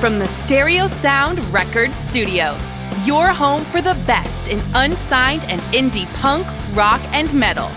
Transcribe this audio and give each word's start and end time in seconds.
From 0.00 0.20
the 0.20 0.28
Stereo 0.28 0.86
Sound 0.86 1.40
Record 1.52 1.92
Studios, 1.92 2.72
your 3.04 3.26
home 3.30 3.64
for 3.64 3.82
the 3.82 4.00
best 4.06 4.46
in 4.46 4.62
unsigned 4.76 5.44
and 5.46 5.60
indie 5.74 6.06
punk, 6.14 6.46
rock, 6.76 7.00
and 7.12 7.34
metal. 7.34 7.68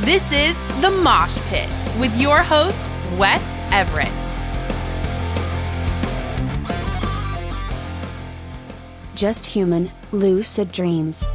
This 0.00 0.32
is 0.32 0.58
The 0.80 0.90
Mosh 0.90 1.36
Pit 1.50 1.68
with 2.00 2.18
your 2.18 2.38
host, 2.42 2.90
Wes 3.18 3.58
Everett. 3.72 4.08
Just 9.14 9.46
Human, 9.46 9.92
Lucid 10.12 10.72
Dreams. 10.72 11.26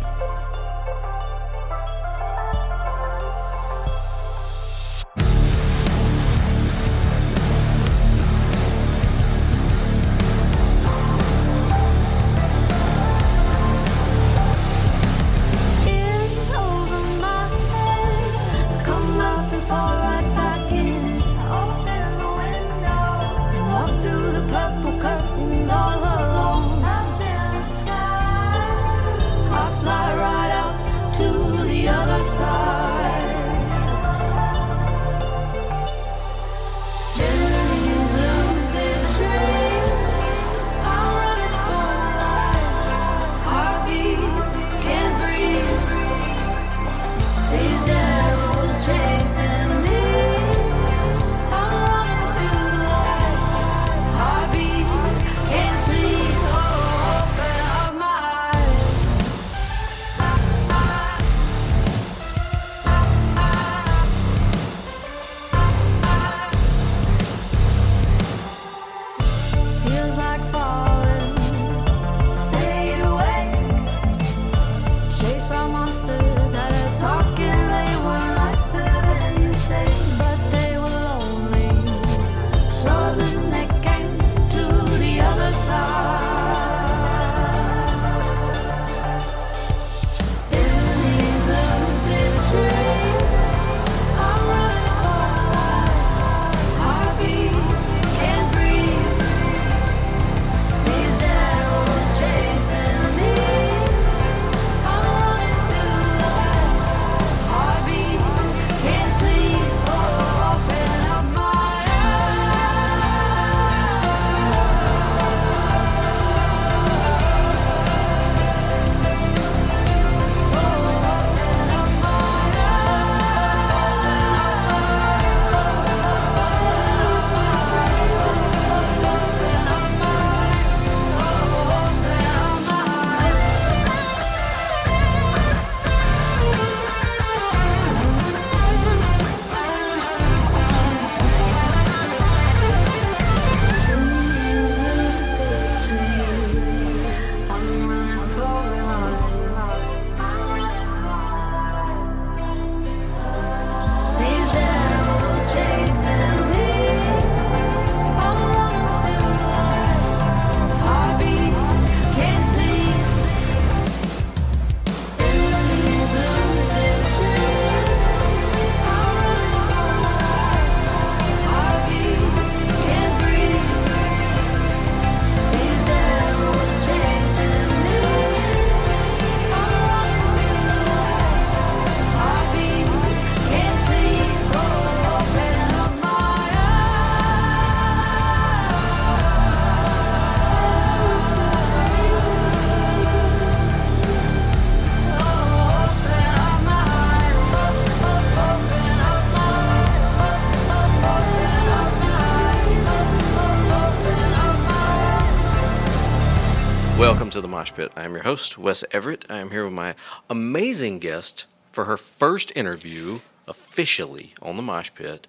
Pit. 207.81 207.91
I 207.95 208.03
am 208.03 208.13
your 208.13 208.21
host, 208.21 208.59
Wes 208.59 208.83
Everett. 208.91 209.25
I 209.27 209.39
am 209.39 209.49
here 209.49 209.63
with 209.63 209.73
my 209.73 209.95
amazing 210.29 210.99
guest 210.99 211.47
for 211.65 211.85
her 211.85 211.97
first 211.97 212.51
interview 212.55 213.21
officially 213.47 214.35
on 214.39 214.55
the 214.55 214.61
Mosh 214.61 214.91
Pit, 214.93 215.27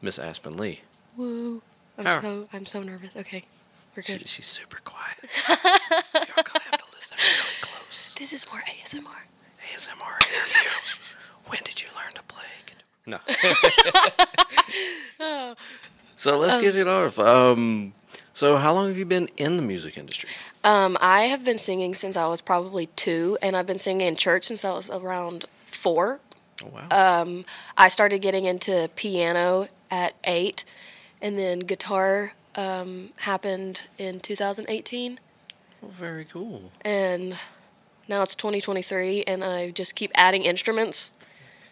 Miss 0.00 0.16
Aspen 0.16 0.56
Lee. 0.56 0.82
Woo! 1.16 1.60
I'm 1.98 2.04
How? 2.04 2.20
so 2.20 2.48
I'm 2.52 2.66
so 2.66 2.84
nervous. 2.84 3.16
Okay, 3.16 3.46
we're 3.96 4.04
good. 4.04 4.20
She, 4.20 4.26
she's 4.26 4.46
super 4.46 4.78
quiet. 4.84 5.18
so 5.32 6.20
you're 6.20 6.36
gonna 6.36 6.64
have 6.70 6.78
to 6.78 6.84
listen 6.94 7.18
really 7.18 7.58
close. 7.62 8.14
This 8.16 8.32
is 8.32 8.46
more 8.48 8.60
ASMR. 8.60 9.26
ASMR 9.74 10.18
interview. 10.20 11.16
when 11.46 11.60
did 11.64 11.82
you 11.82 11.88
learn 11.96 12.12
to 12.12 12.22
play? 12.22 12.44
No. 13.06 13.18
oh. 15.20 15.56
So 16.14 16.38
let's 16.38 16.54
um, 16.54 16.60
get 16.60 16.76
it 16.76 16.86
off. 16.86 17.18
Um, 17.18 17.92
so 18.32 18.56
how 18.56 18.72
long 18.72 18.86
have 18.86 18.96
you 18.96 19.04
been 19.04 19.28
in 19.36 19.56
the 19.56 19.62
music 19.62 19.98
industry? 19.98 20.28
Um, 20.68 20.98
I 21.00 21.22
have 21.22 21.46
been 21.46 21.56
singing 21.56 21.94
since 21.94 22.14
I 22.14 22.26
was 22.26 22.42
probably 22.42 22.88
two, 22.88 23.38
and 23.40 23.56
I've 23.56 23.64
been 23.64 23.78
singing 23.78 24.06
in 24.06 24.16
church 24.16 24.44
since 24.44 24.66
I 24.66 24.72
was 24.72 24.90
around 24.90 25.46
four. 25.64 26.20
Oh, 26.62 26.68
wow. 26.90 27.22
Um, 27.22 27.46
I 27.78 27.88
started 27.88 28.18
getting 28.18 28.44
into 28.44 28.90
piano 28.94 29.68
at 29.90 30.12
eight, 30.24 30.66
and 31.22 31.38
then 31.38 31.60
guitar 31.60 32.34
um, 32.54 33.12
happened 33.20 33.84
in 33.96 34.20
2018. 34.20 35.18
Well, 35.80 35.90
very 35.90 36.26
cool. 36.26 36.70
And 36.82 37.38
now 38.06 38.22
it's 38.22 38.34
2023, 38.34 39.24
and 39.26 39.42
I 39.42 39.70
just 39.70 39.96
keep 39.96 40.10
adding 40.16 40.42
instruments. 40.42 41.14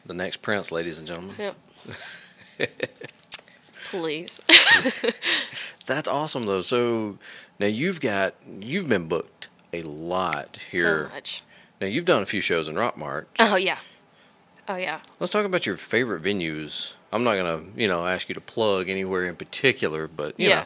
The 0.07 0.15
next 0.15 0.39
Prince, 0.39 0.73
ladies 0.73 0.99
and 0.99 1.07
gentlemen. 1.07 1.37
Yep. 1.39 1.57
Please. 4.01 4.41
That's 5.87 6.09
awesome, 6.09 6.43
though. 6.45 6.61
So 6.63 7.19
now 7.59 7.67
you've 7.67 8.01
got 8.01 8.35
you've 8.61 8.89
been 8.89 9.07
booked 9.09 9.49
a 9.73 9.83
lot 9.83 10.59
here. 10.71 11.09
So 11.09 11.15
much. 11.15 11.43
Now 11.81 11.87
you've 11.87 12.05
done 12.05 12.23
a 12.23 12.27
few 12.27 12.41
shows 12.41 12.69
in 12.69 12.75
Rockmart. 12.75 13.27
Oh 13.39 13.57
yeah. 13.57 13.79
Oh 14.69 14.77
yeah. 14.77 15.01
Let's 15.21 15.33
talk 15.33 15.45
about 15.45 15.67
your 15.67 15.77
favorite 15.77 16.23
venues. 16.23 16.95
I'm 17.13 17.23
not 17.25 17.37
gonna, 17.37 17.61
you 17.77 17.87
know, 17.89 18.07
ask 18.07 18.29
you 18.29 18.35
to 18.35 18.41
plug 18.41 18.89
anywhere 18.89 19.25
in 19.25 19.37
particular, 19.37 20.09
but 20.09 20.35
yeah. 20.39 20.65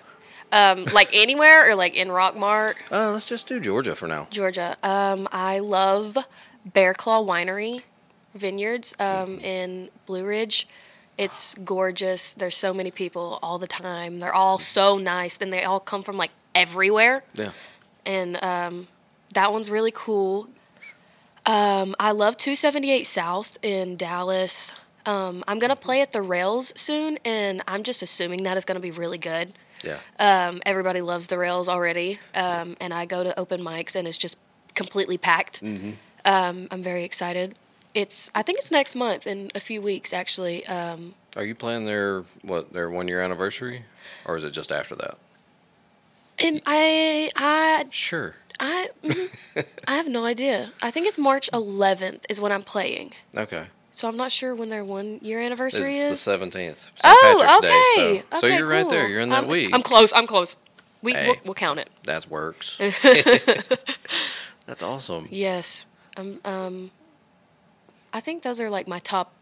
Um, 0.52 0.84
like 0.86 1.10
anywhere 1.14 1.70
or 1.70 1.74
like 1.76 1.96
in 1.96 2.08
Rockmart, 2.08 2.74
Uh, 2.90 3.12
let's 3.12 3.28
just 3.28 3.46
do 3.46 3.60
Georgia 3.60 3.94
for 3.94 4.08
now. 4.08 4.26
Georgia. 4.30 4.76
Um, 4.82 5.28
I 5.30 5.60
love 5.60 6.16
Bear 6.64 6.92
Claw 6.94 7.22
Winery 7.24 7.82
Vineyards 8.34 8.96
um, 8.98 9.38
in 9.40 9.90
Blue 10.06 10.24
Ridge. 10.24 10.66
It's 11.20 11.54
gorgeous. 11.54 12.32
There's 12.32 12.56
so 12.56 12.72
many 12.72 12.90
people 12.90 13.38
all 13.42 13.58
the 13.58 13.66
time. 13.66 14.20
They're 14.20 14.34
all 14.34 14.58
so 14.58 14.96
nice. 14.96 15.36
Then 15.36 15.50
they 15.50 15.64
all 15.64 15.78
come 15.78 16.02
from 16.02 16.16
like 16.16 16.30
everywhere. 16.54 17.24
Yeah. 17.34 17.52
and 18.06 18.42
um, 18.42 18.88
that 19.34 19.52
one's 19.52 19.70
really 19.70 19.92
cool. 19.94 20.48
Um, 21.44 21.94
I 22.00 22.12
love 22.12 22.36
278 22.38 23.06
South 23.06 23.58
in 23.62 23.96
Dallas. 23.96 24.78
Um, 25.04 25.44
I'm 25.48 25.58
gonna 25.58 25.76
play 25.76 26.00
at 26.00 26.12
the 26.12 26.22
Rails 26.22 26.72
soon, 26.78 27.18
and 27.24 27.62
I'm 27.68 27.82
just 27.82 28.02
assuming 28.02 28.42
that 28.44 28.56
is 28.56 28.64
gonna 28.64 28.80
be 28.80 28.90
really 28.90 29.18
good. 29.18 29.52
Yeah. 29.84 29.98
Um, 30.18 30.60
everybody 30.66 31.00
loves 31.00 31.26
the 31.26 31.38
Rails 31.38 31.68
already, 31.68 32.18
um, 32.34 32.76
and 32.80 32.92
I 32.94 33.06
go 33.06 33.24
to 33.24 33.38
open 33.38 33.60
mics, 33.62 33.94
and 33.96 34.06
it's 34.08 34.18
just 34.18 34.38
completely 34.74 35.18
packed. 35.18 35.62
Um, 35.62 36.68
I'm 36.70 36.82
very 36.82 37.04
excited. 37.04 37.56
It's 37.94 38.30
I 38.34 38.42
think 38.42 38.58
it's 38.58 38.70
next 38.70 38.94
month 38.94 39.26
in 39.26 39.50
a 39.54 39.60
few 39.60 39.82
weeks 39.82 40.12
actually. 40.12 40.66
Um, 40.66 41.14
Are 41.36 41.44
you 41.44 41.54
playing 41.54 41.86
their 41.86 42.22
what 42.42 42.72
their 42.72 42.90
one 42.90 43.08
year 43.08 43.20
anniversary, 43.20 43.84
or 44.24 44.36
is 44.36 44.44
it 44.44 44.52
just 44.52 44.70
after 44.72 44.94
that? 44.96 45.18
and 46.42 46.62
I 46.66 47.30
I 47.36 47.84
Sure. 47.90 48.36
I 48.58 48.88
mm, 49.02 49.66
I 49.88 49.96
have 49.96 50.08
no 50.08 50.24
idea. 50.24 50.72
I 50.82 50.90
think 50.90 51.06
it's 51.06 51.18
March 51.18 51.50
11th 51.52 52.24
is 52.28 52.40
when 52.40 52.52
I'm 52.52 52.62
playing. 52.62 53.12
Okay. 53.36 53.66
So 53.90 54.08
I'm 54.08 54.16
not 54.16 54.32
sure 54.32 54.54
when 54.54 54.68
their 54.68 54.84
one 54.84 55.18
year 55.22 55.40
anniversary 55.40 55.96
is 55.96 56.06
the 56.08 56.12
is. 56.14 56.20
seventeenth. 56.20 56.90
oh, 57.04 57.58
okay. 57.58 57.68
Day, 57.68 58.22
so, 58.32 58.40
so 58.40 58.46
you're 58.46 58.66
right 58.68 58.88
there. 58.88 59.08
You're 59.08 59.20
in 59.20 59.28
that 59.30 59.44
I'm, 59.44 59.48
week. 59.50 59.74
I'm 59.74 59.82
close. 59.82 60.12
I'm 60.14 60.26
close. 60.26 60.56
We 61.02 61.12
Hey. 61.12 61.26
we'll, 61.26 61.36
we'll 61.46 61.54
count 61.54 61.80
it. 61.80 61.90
That 62.04 62.26
works. 62.28 62.78
That's 64.66 64.82
awesome. 64.82 65.28
Yes. 65.30 65.86
Um. 66.16 66.38
Um. 66.44 66.90
I 68.12 68.20
think 68.20 68.42
those 68.42 68.60
are 68.60 68.70
like 68.70 68.88
my 68.88 68.98
top. 68.98 69.32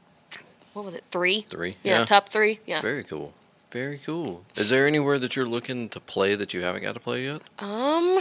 What 0.72 0.84
was 0.84 0.94
it? 0.94 1.04
Three. 1.10 1.42
Three. 1.42 1.76
Yeah. 1.82 2.04
Top 2.04 2.28
three. 2.28 2.60
Yeah. 2.66 2.80
Very 2.80 3.04
cool. 3.04 3.32
Very 3.70 3.98
cool. 3.98 4.44
Is 4.56 4.70
there 4.70 4.86
anywhere 4.86 5.18
that 5.18 5.36
you're 5.36 5.46
looking 5.46 5.88
to 5.90 6.00
play 6.00 6.34
that 6.34 6.54
you 6.54 6.62
haven't 6.62 6.82
got 6.82 6.94
to 6.94 7.00
play 7.00 7.24
yet? 7.24 7.42
Um. 7.58 8.20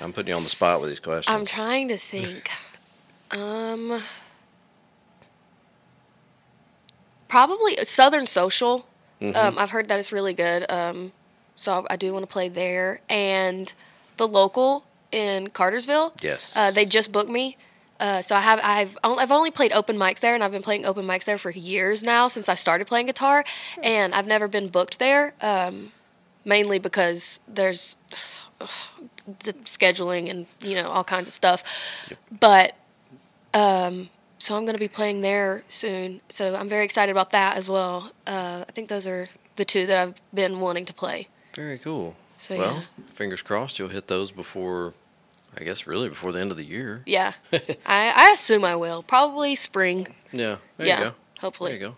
I'm 0.00 0.12
putting 0.12 0.30
you 0.30 0.36
on 0.36 0.42
the 0.42 0.48
spot 0.48 0.80
with 0.80 0.90
these 0.90 1.00
questions. 1.00 1.34
I'm 1.34 1.44
trying 1.44 1.88
to 1.88 1.96
think. 1.96 2.48
um. 3.30 4.00
Probably 7.28 7.76
Southern 7.76 8.26
Social. 8.26 8.86
Mm-hmm. 9.20 9.36
Um, 9.36 9.58
I've 9.58 9.70
heard 9.70 9.88
that 9.88 9.98
it's 9.98 10.12
really 10.12 10.34
good. 10.34 10.70
Um, 10.70 11.12
so 11.56 11.86
I 11.90 11.96
do 11.96 12.12
want 12.12 12.22
to 12.24 12.32
play 12.32 12.48
there. 12.48 13.00
And 13.08 13.72
the 14.16 14.28
local 14.28 14.84
in 15.10 15.48
Cartersville. 15.48 16.12
Yes. 16.20 16.56
Uh, 16.56 16.70
they 16.70 16.84
just 16.84 17.12
booked 17.12 17.30
me. 17.30 17.56
Uh, 18.00 18.20
so 18.20 18.34
I 18.34 18.40
have 18.40 18.60
I've 18.62 18.98
only, 19.04 19.22
I've 19.22 19.30
only 19.30 19.50
played 19.50 19.72
open 19.72 19.96
mics 19.96 20.20
there, 20.20 20.34
and 20.34 20.42
I've 20.42 20.52
been 20.52 20.62
playing 20.62 20.84
open 20.84 21.06
mics 21.06 21.24
there 21.24 21.38
for 21.38 21.50
years 21.50 22.02
now 22.02 22.28
since 22.28 22.48
I 22.48 22.54
started 22.54 22.86
playing 22.86 23.06
guitar, 23.06 23.44
and 23.82 24.14
I've 24.14 24.26
never 24.26 24.48
been 24.48 24.68
booked 24.68 24.98
there, 24.98 25.34
um, 25.40 25.92
mainly 26.44 26.78
because 26.78 27.40
there's 27.46 27.96
ugh, 28.60 28.68
the 29.26 29.52
scheduling 29.64 30.28
and 30.28 30.46
you 30.60 30.74
know 30.74 30.88
all 30.88 31.04
kinds 31.04 31.28
of 31.28 31.34
stuff. 31.34 31.62
But 32.40 32.76
um, 33.52 34.10
so 34.38 34.56
I'm 34.56 34.64
going 34.64 34.74
to 34.74 34.80
be 34.80 34.88
playing 34.88 35.22
there 35.22 35.62
soon, 35.68 36.20
so 36.28 36.56
I'm 36.56 36.68
very 36.68 36.84
excited 36.84 37.12
about 37.12 37.30
that 37.30 37.56
as 37.56 37.68
well. 37.68 38.10
Uh, 38.26 38.64
I 38.68 38.72
think 38.72 38.88
those 38.88 39.06
are 39.06 39.28
the 39.56 39.64
two 39.64 39.86
that 39.86 39.96
I've 39.96 40.20
been 40.34 40.60
wanting 40.60 40.84
to 40.86 40.92
play. 40.92 41.28
Very 41.54 41.78
cool. 41.78 42.16
So, 42.38 42.58
well, 42.58 42.74
yeah. 42.98 43.04
fingers 43.06 43.40
crossed 43.40 43.78
you'll 43.78 43.88
hit 43.88 44.08
those 44.08 44.30
before, 44.30 44.92
I 45.58 45.64
guess, 45.64 45.86
really 45.86 46.08
before 46.08 46.32
the 46.32 46.40
end 46.40 46.50
of 46.50 46.56
the 46.56 46.64
year. 46.64 47.02
Yeah, 47.06 47.32
I, 47.52 48.12
I 48.14 48.30
assume 48.34 48.64
I 48.64 48.76
will. 48.76 49.02
Probably 49.02 49.54
spring. 49.54 50.08
Yeah. 50.32 50.56
There 50.76 50.86
yeah, 50.86 50.98
you 50.98 51.04
go. 51.10 51.14
hopefully. 51.40 51.72
There 51.72 51.80
you 51.80 51.86
go. 51.88 51.96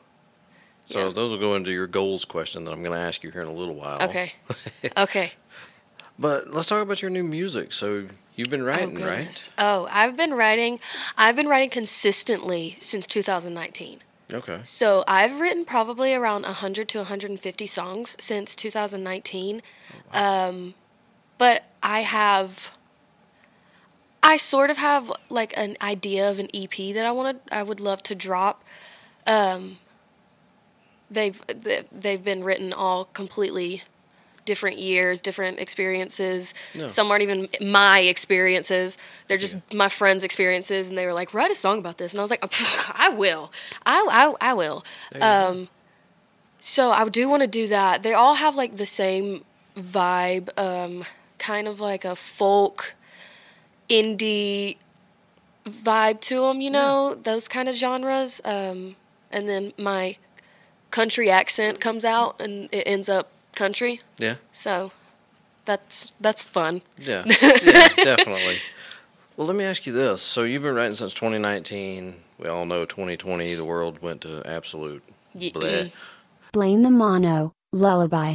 So 0.87 1.07
Yeah. 1.07 1.13
those 1.13 1.33
will 1.33 1.39
go 1.41 1.55
into 1.55 1.73
your 1.73 1.87
goals 1.87 2.25
question 2.25 2.65
that 2.65 2.73
I'm 2.73 2.83
going 2.83 2.93
to 2.93 3.05
ask 3.07 3.25
you 3.25 3.31
here 3.31 3.43
in 3.43 3.49
a 3.49 3.53
little 3.53 3.75
while. 3.75 4.01
Okay. 4.03 4.33
okay. 4.97 5.33
But 6.19 6.53
let's 6.55 6.69
talk 6.69 6.83
about 6.83 7.03
your 7.03 7.11
new 7.11 7.25
music. 7.25 7.73
So 7.73 8.07
you've 8.37 8.51
been 8.51 8.63
Oh 8.63 8.67
writing, 8.67 8.95
right? 9.03 9.51
Oh, 9.59 9.89
I've 9.91 10.17
been 10.17 10.35
writing. 10.35 10.79
I've 11.19 11.35
been 11.37 11.49
writing 11.49 11.71
consistently 11.71 12.77
since 12.79 13.07
2019. 13.07 14.01
Okay. 14.33 14.61
So 14.63 15.05
I've 15.07 15.41
written 15.41 15.65
probably 15.65 16.15
around 16.15 16.43
100 16.43 16.89
to 16.91 16.99
150 16.99 17.67
songs 17.67 18.17
since 18.19 18.57
2019. 18.57 19.63
Um, 20.13 20.75
but 21.39 21.65
I 21.83 22.01
have. 22.01 22.77
I 24.33 24.37
sort 24.39 24.71
of 24.71 24.77
have 24.79 25.13
like 25.31 25.53
an 25.57 25.77
idea 25.81 26.29
of 26.31 26.39
an 26.39 26.49
EP 26.53 26.75
that 26.95 27.07
I 27.07 27.13
want 27.13 27.47
to. 27.47 27.55
I 27.55 27.63
would 27.63 27.81
love 27.81 28.03
to 28.05 28.15
drop. 28.15 28.63
Um, 29.27 29.79
they've 31.11 31.41
they- 31.47 31.85
they've 31.93 32.23
been 32.25 32.43
written 32.45 32.73
all 32.73 33.05
completely 33.07 33.83
different 34.45 34.79
years, 34.79 35.21
different 35.21 35.59
experiences. 35.59 36.55
Yeah. 36.73 36.87
Some 36.87 37.11
aren't 37.11 37.23
even 37.23 37.49
my 37.61 38.01
experiences. 38.01 38.97
They're 39.27 39.39
just 39.39 39.57
my 39.75 39.89
friends' 39.89 40.23
experiences, 40.25 40.89
and 40.89 40.97
they 40.99 41.07
were 41.07 41.13
like, 41.13 41.35
"Write 41.35 41.51
a 41.51 41.55
song 41.57 41.79
about 41.79 41.99
this," 41.99 42.13
and 42.13 42.21
I 42.21 42.23
was 42.23 42.31
like, 42.31 42.45
"I 43.07 43.09
will, 43.09 43.53
I 43.85 44.07
I, 44.11 44.51
I 44.51 44.55
will." 44.55 44.85
Um, 45.21 45.69
so 46.61 46.91
I 46.91 47.09
do 47.09 47.29
want 47.29 47.43
to 47.43 47.49
do 47.49 47.69
that. 47.69 48.03
They 48.03 48.13
all 48.13 48.35
have 48.35 48.55
like 48.57 48.77
the 48.77 48.87
same 48.87 49.45
vibe, 49.79 50.49
um, 50.59 51.05
kind 51.39 51.69
of 51.69 51.81
like 51.81 52.05
a 52.05 52.17
folk, 52.17 52.95
indie 53.89 54.77
vibe 55.65 56.21
to 56.23 56.43
them. 56.43 56.61
You 56.61 56.71
know, 56.71 57.15
those 57.15 57.49
kind 57.49 57.69
of 57.69 57.75
genres. 57.75 58.41
Um, 58.45 58.97
and 59.31 59.49
then 59.49 59.73
my 59.79 60.17
country 60.91 61.31
accent 61.31 61.81
comes 61.81 62.05
out, 62.05 62.41
and 62.41 62.69
it 62.73 62.85
ends 62.87 63.09
up 63.09 63.31
country. 63.55 64.01
Yeah. 64.19 64.37
So 64.53 64.93
that's 65.65 66.15
that's 66.21 66.43
fun. 66.43 66.83
Yeah. 66.99 67.25
yeah 67.65 67.89
definitely. 67.97 68.57
Well, 69.37 69.47
let 69.47 69.57
me 69.57 69.65
ask 69.65 69.87
you 69.87 69.93
this. 69.93 70.23
So 70.23 70.45
you've 70.45 70.63
been 70.63 70.75
writing 70.75 70.95
since 70.95 71.13
2019. 71.13 72.23
We 72.39 72.49
all 72.49 72.65
know 72.67 72.85
2020, 72.85 73.55
the 73.55 73.65
world 73.65 74.01
went 74.03 74.23
to 74.23 74.43
absolute 74.47 75.03
bleh. 75.37 75.53
mm. 75.53 75.93
Blaine 76.53 76.83
the 76.83 76.91
Mono, 76.91 77.53
lullaby. 77.73 78.35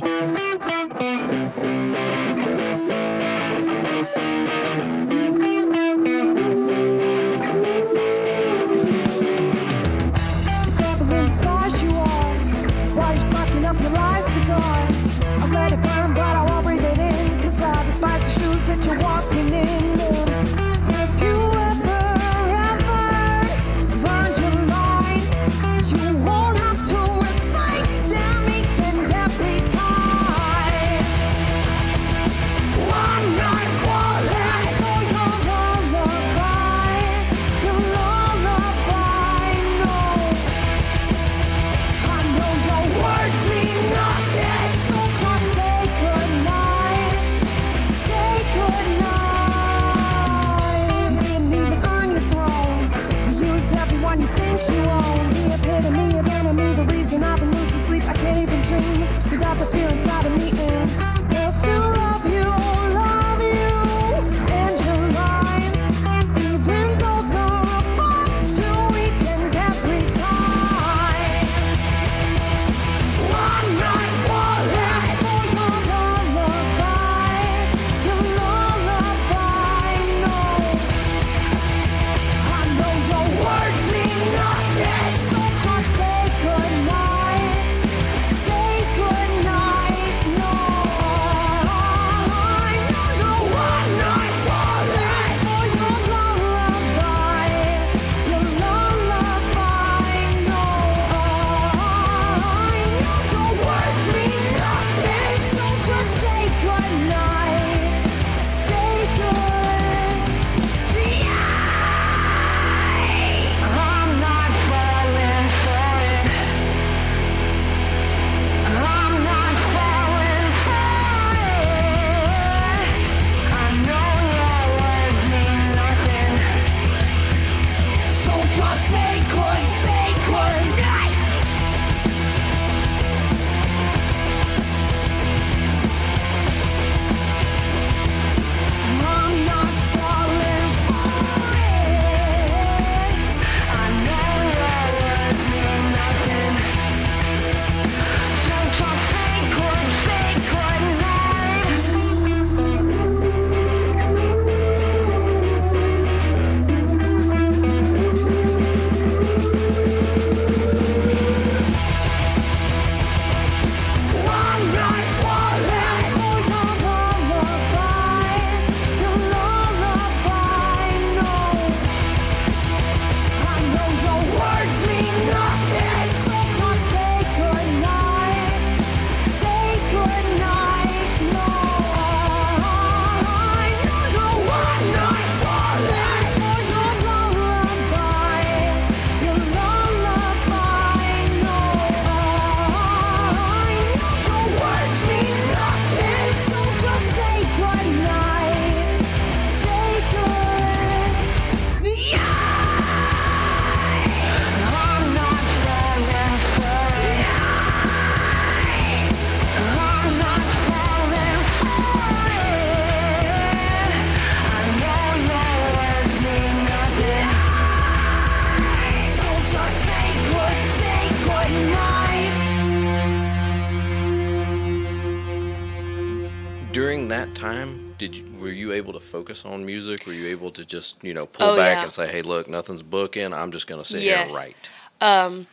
Focus 229.33 229.45
on 229.45 229.65
music? 229.65 230.05
Were 230.05 230.13
you 230.13 230.27
able 230.27 230.51
to 230.51 230.65
just 230.65 231.03
you 231.03 231.13
know 231.13 231.25
pull 231.25 231.47
Oh, 231.51 231.55
back 231.55 231.77
yeah. 231.77 231.83
and 231.83 231.93
say, 231.93 232.07
"Hey, 232.07 232.21
look, 232.21 232.47
nothing's 232.47 232.83
booking. 232.83 233.33
I'm 233.33 233.51
just 233.51 233.67
gonna 233.67 233.85
sit 233.85 234.01
Yes. 234.03 234.29
here 234.29 234.37
and 234.37 234.45
write." 234.45 234.69
Um, 235.01 235.47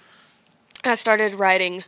I 0.84 0.94
started 0.94 1.34
writing 1.34 1.84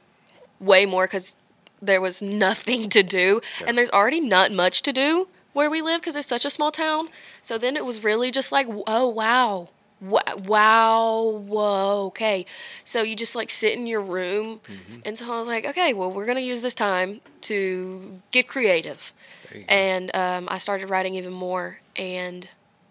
way 0.58 0.86
more 0.86 1.06
because 1.06 1.36
there 1.82 2.00
was 2.00 2.22
nothing 2.22 2.88
to 2.90 3.02
do, 3.02 3.40
and 3.66 3.76
there's 3.76 3.90
already 3.90 4.20
not 4.20 4.52
much 4.52 4.82
to 4.82 4.92
do 4.92 5.28
where 5.52 5.70
we 5.70 5.82
live 5.82 6.00
because 6.00 6.16
it's 6.16 6.28
such 6.28 6.44
a 6.44 6.50
small 6.50 6.70
town. 6.70 7.08
So 7.42 7.58
then 7.58 7.76
it 7.76 7.84
was 7.84 8.04
really 8.04 8.30
just 8.30 8.52
like, 8.52 8.66
oh 8.86 9.08
wow, 9.08 9.68
wow, 10.00 11.42
whoa, 11.46 12.06
okay. 12.06 12.46
So 12.84 13.02
you 13.02 13.14
just 13.16 13.36
like 13.36 13.50
sit 13.50 13.74
in 13.76 13.86
your 13.86 14.00
room, 14.00 14.60
and 15.04 15.16
so 15.18 15.32
I 15.32 15.38
was 15.38 15.48
like, 15.48 15.66
okay, 15.66 15.92
well 15.92 16.10
we're 16.10 16.26
gonna 16.26 16.40
use 16.40 16.62
this 16.62 16.74
time 16.74 17.20
to 17.42 18.20
get 18.30 18.48
creative, 18.48 19.12
There 19.50 19.60
you 19.60 19.66
go. 19.66 19.74
and 19.74 20.10
um, 20.14 20.48
I 20.50 20.58
started 20.58 20.90
writing 20.90 21.14
even 21.14 21.32
more, 21.32 21.80
and 21.96 22.48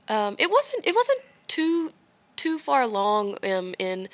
um, 0.07 0.35
it 0.39 0.49
wasn't 0.49 0.85
it 0.85 0.95
wasn't 0.95 1.19
too 1.47 1.91
too 2.35 2.57
far 2.57 2.81
along 2.81 3.37
um, 3.43 3.73
in 3.79 4.07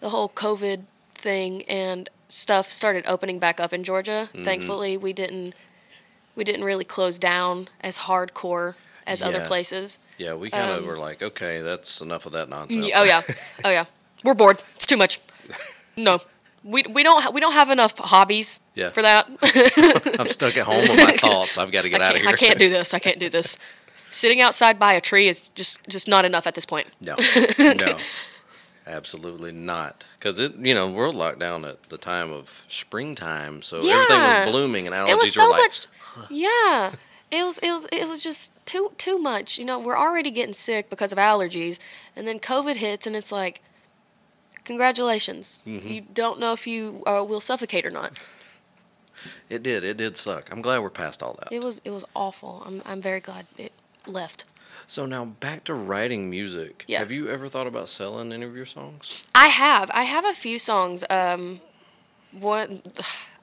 the 0.00 0.10
whole 0.10 0.28
COVID 0.28 0.82
thing 1.12 1.62
and 1.62 2.08
stuff 2.28 2.66
started 2.70 3.04
opening 3.06 3.38
back 3.38 3.58
up 3.58 3.72
in 3.72 3.82
Georgia. 3.82 4.28
Mm-hmm. 4.32 4.44
Thankfully, 4.44 4.96
we 4.96 5.12
didn't 5.12 5.54
we 6.36 6.44
didn't 6.44 6.64
really 6.64 6.84
close 6.84 7.18
down 7.18 7.68
as 7.80 8.00
hardcore 8.00 8.74
as 9.08 9.22
other 9.22 9.44
places. 9.46 9.98
Yeah, 10.18 10.34
we 10.34 10.50
kind 10.50 10.70
of 10.70 10.78
Um, 10.78 10.86
were 10.86 10.98
like, 10.98 11.22
"Okay, 11.22 11.60
that's 11.62 12.00
enough 12.00 12.26
of 12.26 12.32
that 12.32 12.48
nonsense." 12.48 12.84
Y- 12.86 12.92
Oh 12.94 13.04
yeah, 13.04 13.22
oh 13.64 13.70
yeah, 13.70 13.84
we're 14.24 14.34
bored. 14.34 14.62
It's 14.76 14.86
too 14.86 14.96
much. 14.96 15.18
No, 15.96 16.20
we 16.64 16.82
we 16.88 17.02
don't 17.02 17.22
ha- 17.22 17.30
we 17.30 17.40
don't 17.40 17.52
have 17.54 17.70
enough 17.70 17.98
hobbies 17.98 18.60
Yeah. 18.74 18.90
for 18.90 19.02
that. 19.02 19.26
I'm 20.20 20.26
stuck 20.28 20.56
at 20.56 20.66
home 20.66 20.80
with 20.80 20.96
my 20.96 21.16
thoughts. 21.16 21.56
I've 21.58 21.70
got 21.72 21.82
to 21.82 21.88
get 21.88 22.00
out 22.00 22.14
of 22.16 22.20
here. 22.22 22.30
I 22.30 22.34
can't 22.34 22.58
do 22.58 22.68
this. 22.68 22.94
I 22.94 22.98
can't 22.98 23.18
do 23.18 23.28
this. 23.30 23.58
Sitting 24.10 24.40
outside 24.40 24.78
by 24.78 24.94
a 24.94 25.00
tree 25.00 25.28
is 25.28 25.48
just 25.50 25.86
just 25.88 26.08
not 26.08 26.24
enough 26.24 26.46
at 26.46 26.54
this 26.54 26.64
point. 26.66 26.86
No, 27.00 27.14
no, 27.58 27.96
absolutely 28.86 29.52
not. 29.52 30.04
Because 30.18 30.38
it, 30.38 30.54
you 30.56 30.74
know, 30.74 30.88
we're 30.90 31.10
locked 31.10 31.38
down 31.38 31.64
at 31.64 31.84
the 31.84 31.98
time 31.98 32.32
of 32.32 32.64
springtime, 32.68 33.62
so 33.62 33.76
everything 33.78 34.20
was 34.20 34.50
blooming 34.50 34.86
and 34.86 34.94
allergies 34.94 35.10
it 35.12 35.14
was 35.16 35.36
were 35.36 35.42
so 35.44 35.50
like, 35.50 35.60
much 35.62 35.86
yeah 36.30 36.92
it 37.30 37.42
was 37.44 37.58
it 37.58 37.70
was 37.70 37.86
it 37.92 38.08
was 38.08 38.22
just 38.22 38.52
too 38.66 38.92
too 38.96 39.18
much 39.18 39.58
you 39.58 39.64
know 39.64 39.78
we're 39.78 39.98
already 39.98 40.30
getting 40.30 40.52
sick 40.54 40.88
because 40.90 41.12
of 41.12 41.18
allergies 41.18 41.78
and 42.16 42.26
then 42.26 42.38
covid 42.38 42.76
hits 42.76 43.06
and 43.06 43.14
it's 43.16 43.30
like 43.32 43.60
congratulations 44.64 45.60
Mm-hmm. 45.66 45.88
you 45.88 46.00
don't 46.12 46.38
know 46.40 46.52
if 46.52 46.66
you 46.66 47.02
uh, 47.06 47.24
will 47.26 47.40
suffocate 47.40 47.84
or 47.86 47.90
not 47.90 48.12
It 49.50 49.62
did. 49.62 49.82
It 49.82 49.96
did 49.96 50.16
suck. 50.16 50.50
I'm 50.52 50.62
glad 50.62 50.78
we're 50.80 50.90
past 50.90 51.22
all 51.22 51.34
that. 51.40 51.48
it 51.52 51.62
was 51.62 51.80
it 51.84 51.90
was 51.90 52.04
awful 52.14 52.62
i'm 52.66 52.82
i'm 52.86 53.00
very 53.00 53.20
glad 53.20 53.46
it 53.56 53.72
left 54.06 54.44
So 54.86 55.04
now 55.06 55.24
back 55.26 55.64
to 55.64 55.74
writing 55.74 56.30
music. 56.30 56.84
Yeah. 56.88 57.00
Have 57.00 57.12
you 57.12 57.28
ever 57.28 57.46
thought 57.48 57.66
about 57.66 57.88
selling 57.90 58.32
any 58.32 58.46
of 58.46 58.54
your 58.56 58.66
songs? 58.66 59.24
i 59.34 59.48
have 59.48 59.90
i 59.92 60.04
have 60.04 60.24
a 60.24 60.32
few 60.32 60.58
songs 60.58 61.04
um 61.10 61.60
one 62.32 62.82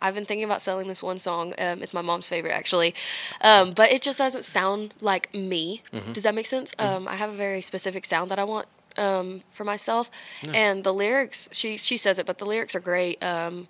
I've 0.06 0.16
been 0.16 0.26
thinking 0.26 0.44
about 0.46 0.62
selling 0.62 0.88
this 0.88 1.02
one 1.02 1.18
song. 1.18 1.54
Um, 1.58 1.82
it's 1.82 1.94
my 1.94 2.02
mom's 2.02 2.28
favorite, 2.28 2.52
actually, 2.52 2.94
um, 3.42 3.74
but 3.74 3.92
it 3.92 4.02
just 4.02 4.18
doesn't 4.20 4.46
sound 4.46 4.94
like 5.02 5.34
me. 5.34 5.82
Does 6.14 6.24
that 6.24 6.36
make 6.36 6.46
sense? 6.46 6.74
Um, 6.80 7.08
I 7.08 7.16
have 7.16 7.30
a 7.32 7.36
very 7.36 7.62
specific 7.62 8.06
sound 8.06 8.30
that 8.32 8.40
I 8.40 8.44
want 8.44 8.68
um, 8.98 9.42
for 9.50 9.64
myself, 9.64 10.10
and 10.54 10.84
the 10.84 10.94
lyrics. 10.94 11.50
She 11.52 11.78
she 11.78 11.98
says 11.98 12.20
it, 12.20 12.26
but 12.26 12.38
the 12.38 12.46
lyrics 12.46 12.76
are 12.76 12.80
great 12.80 13.24
um, 13.24 13.68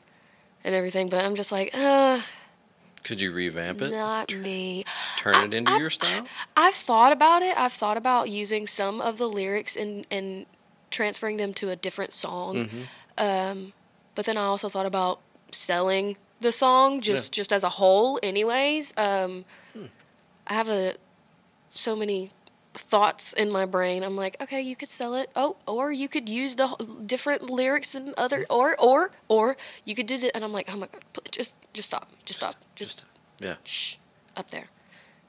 and 0.64 0.76
everything. 0.76 1.10
But 1.10 1.24
I'm 1.26 1.36
just 1.36 1.52
like, 1.52 1.72
uh, 1.74 2.20
Could 3.04 3.22
you 3.22 3.32
revamp 3.32 3.82
it? 3.82 3.92
not 3.92 4.34
me. 4.36 4.84
Turn 5.18 5.36
it 5.46 5.54
into 5.54 5.74
your 5.80 5.90
style? 5.90 6.26
I've 6.58 6.76
thought 6.76 7.12
about 7.12 7.42
it. 7.42 7.58
I've 7.58 7.74
thought 7.74 7.98
about 7.98 8.30
using 8.30 8.68
some 8.68 9.00
of 9.02 9.18
the 9.18 9.28
lyrics 9.30 9.76
and 9.78 10.06
and 10.12 10.46
transferring 10.92 11.38
them 11.38 11.54
to 11.54 11.70
a 11.70 11.76
different 11.76 12.14
song. 12.14 12.70
Um, 13.18 13.74
but 14.16 14.26
then 14.26 14.38
I 14.38 14.44
also 14.44 14.70
thought 14.70 14.86
about 14.86 15.20
selling 15.52 16.18
the 16.42 16.52
song 16.52 17.02
just 17.02 17.34
just 17.34 17.52
as 17.54 17.64
a 17.64 17.70
whole. 17.70 18.20
Anyways, 18.22 18.94
um, 18.98 19.46
I 20.48 20.54
have 20.54 20.70
a 20.70 20.96
so 21.70 21.96
many 21.96 22.32
thoughts 22.74 23.32
in 23.34 23.50
my 23.50 23.66
brain. 23.66 24.04
I'm 24.04 24.16
like, 24.16 24.36
okay, 24.42 24.62
you 24.62 24.76
could 24.76 24.90
sell 24.90 25.16
it. 25.16 25.30
Oh, 25.36 25.56
or 25.66 25.92
you 25.92 26.08
could 26.10 26.28
use 26.30 26.56
the 26.56 26.68
different 27.06 27.50
lyrics 27.50 27.96
and 27.96 28.14
other, 28.18 28.46
or 28.50 28.76
or 28.80 29.12
or 29.28 29.56
you 29.86 29.96
could 29.96 30.06
do 30.08 30.18
that. 30.18 30.36
And 30.36 30.44
I'm 30.44 30.52
like, 30.54 30.70
oh 30.74 30.78
my 30.78 30.88
god, 30.92 31.04
just 31.32 31.58
just 31.74 31.90
stop, 31.90 32.08
just 32.26 32.40
stop, 32.42 32.56
just 32.76 33.06
Yeah. 33.40 33.56
shh, 33.64 33.96
up 34.36 34.50
there. 34.50 34.68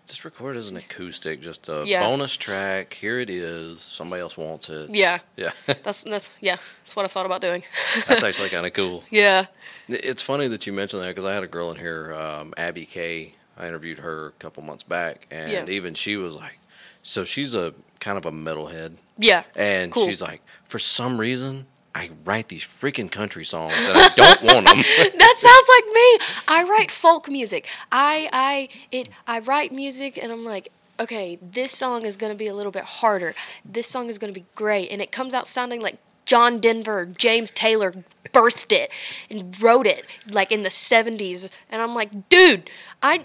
Just 0.06 0.25
record 0.25 0.56
as 0.56 0.68
an 0.68 0.76
acoustic, 0.76 1.40
just 1.42 1.68
a 1.68 1.82
Yeah. 1.84 2.02
bonus 2.08 2.36
track. 2.36 2.94
Here 2.94 3.18
it 3.18 3.28
is. 3.28 3.80
Somebody 3.80 4.22
else 4.22 4.36
wants 4.36 4.68
it. 4.70 4.94
Yeah. 4.94 5.18
Yeah. 5.36 5.50
That's 5.82 6.04
that's 6.04 6.30
yeah. 6.40 6.56
That's 6.78 6.94
what 6.94 7.04
I've 7.04 7.10
thought 7.12 7.26
about 7.26 7.40
doing. 7.40 7.64
That's 8.06 8.22
actually 8.22 8.50
kind 8.50 8.66
of 8.66 8.72
cool. 8.72 9.02
yeah. 9.10 9.46
It's 9.88 10.22
funny 10.22 10.46
that 10.48 10.66
you 10.66 10.72
mentioned 10.72 11.02
that 11.02 11.08
because 11.08 11.25
I 11.25 11.34
had 11.34 11.42
a 11.42 11.48
girl 11.48 11.70
in 11.72 11.76
here, 11.78 12.14
um, 12.14 12.54
Abby 12.56 12.86
Kay. 12.86 13.34
I 13.58 13.66
interviewed 13.66 13.98
her 14.00 14.26
a 14.28 14.32
couple 14.32 14.62
months 14.62 14.82
back, 14.84 15.26
and 15.30 15.50
Yeah. 15.50 15.66
even 15.66 15.94
she 15.94 16.16
was 16.16 16.36
like, 16.36 16.58
so 17.02 17.25
she's 17.25 17.54
a 17.54 17.72
kind 18.00 18.18
of 18.18 18.26
a 18.26 18.30
metalhead, 18.32 18.96
Yeah. 19.18 19.44
and 19.56 19.90
Cool. 19.90 20.06
she's 20.06 20.20
like, 20.20 20.42
for 20.64 20.78
some 20.78 21.18
reason, 21.18 21.66
I 21.97 22.11
write 22.26 22.49
these 22.49 22.62
freaking 22.62 23.11
country 23.11 23.47
songs 23.47 23.73
and 23.88 23.97
I 23.97 24.11
don't 24.15 24.43
want 24.43 24.69
them. 24.69 24.76
that 25.19 25.35
sounds 25.38 25.69
like 25.76 25.95
me. 25.95 26.19
I 26.47 26.62
write 26.69 26.91
folk 26.91 27.26
music. 27.31 27.71
I 27.91 28.29
I 28.35 28.69
it 28.93 29.09
I 29.26 29.38
write 29.38 29.73
music 29.73 30.23
and 30.23 30.31
I'm 30.31 30.45
like, 30.45 30.69
okay, 31.00 31.38
this 31.41 31.73
song 31.73 32.05
is 32.05 32.19
gonna 32.19 32.35
be 32.35 32.49
a 32.49 32.55
little 32.55 32.71
bit 32.71 32.85
harder. 32.85 33.35
This 33.65 33.87
song 33.87 34.11
is 34.11 34.19
gonna 34.19 34.35
be 34.35 34.45
great, 34.55 34.91
and 34.91 35.00
it 35.00 35.11
comes 35.11 35.33
out 35.33 35.47
sounding 35.47 35.81
like 35.81 35.97
John 36.26 36.61
Denver, 36.61 37.07
James 37.07 37.50
Taylor 37.50 37.95
birthed 38.31 38.73
it 38.73 38.93
and 39.31 39.59
wrote 39.62 39.87
it 39.87 40.05
like 40.31 40.53
in 40.53 40.62
the 40.65 40.69
70s 40.69 41.50
and 41.71 41.81
I'm 41.81 41.95
like, 41.95 42.29
dude, 42.29 42.69
I 43.03 43.23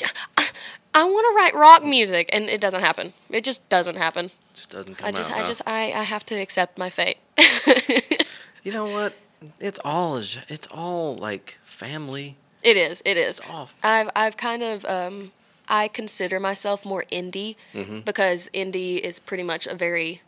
I 0.93 1.03
want 1.03 1.25
to 1.27 1.35
write 1.35 1.55
rock 1.55 1.83
music 1.83 2.29
and 2.31 2.45
it 2.45 2.61
doesn't 2.61 2.81
happen. 2.81 3.11
It 3.29 3.43
just 3.43 3.67
doesn't 3.67 3.97
happen. 3.97 4.31
just 4.53 4.69
doesn't 4.69 4.97
come 4.97 5.09
I 5.09 5.11
just 5.11 5.29
out. 5.29 5.37
I 5.37 5.41
huh? 5.41 5.47
just 5.47 5.61
I 5.67 5.81
I 5.91 6.03
have 6.03 6.23
to 6.27 6.35
accept 6.35 6.77
my 6.77 6.89
fate. 6.89 7.17
you 8.63 8.71
know 8.71 8.85
what? 8.85 9.13
It's 9.59 9.79
all 9.83 10.17
it's 10.17 10.67
all 10.71 11.15
like 11.15 11.57
family. 11.61 12.35
It 12.63 12.77
is. 12.77 13.01
It 13.05 13.17
is. 13.17 13.39
off. 13.49 13.75
I've 13.83 14.09
I've 14.15 14.37
kind 14.37 14.61
of 14.61 14.85
um, 14.85 15.31
I 15.67 15.87
consider 15.87 16.39
myself 16.39 16.85
more 16.85 17.03
indie 17.11 17.55
Mm-hmm. 17.73 18.01
because 18.01 18.49
indie 18.53 18.99
is 18.99 19.17
pretty 19.19 19.43
much 19.43 19.65
a 19.67 19.73
very 19.75 20.21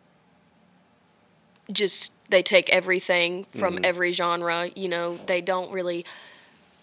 just 1.72 2.12
they 2.30 2.44
take 2.44 2.70
everything 2.72 3.44
from 3.46 3.76
Mm-hmm. 3.76 3.86
every 3.86 4.12
genre. 4.12 4.70
You 4.76 4.90
know, 4.90 5.18
they 5.28 5.42
don't 5.42 5.72
really 5.72 6.06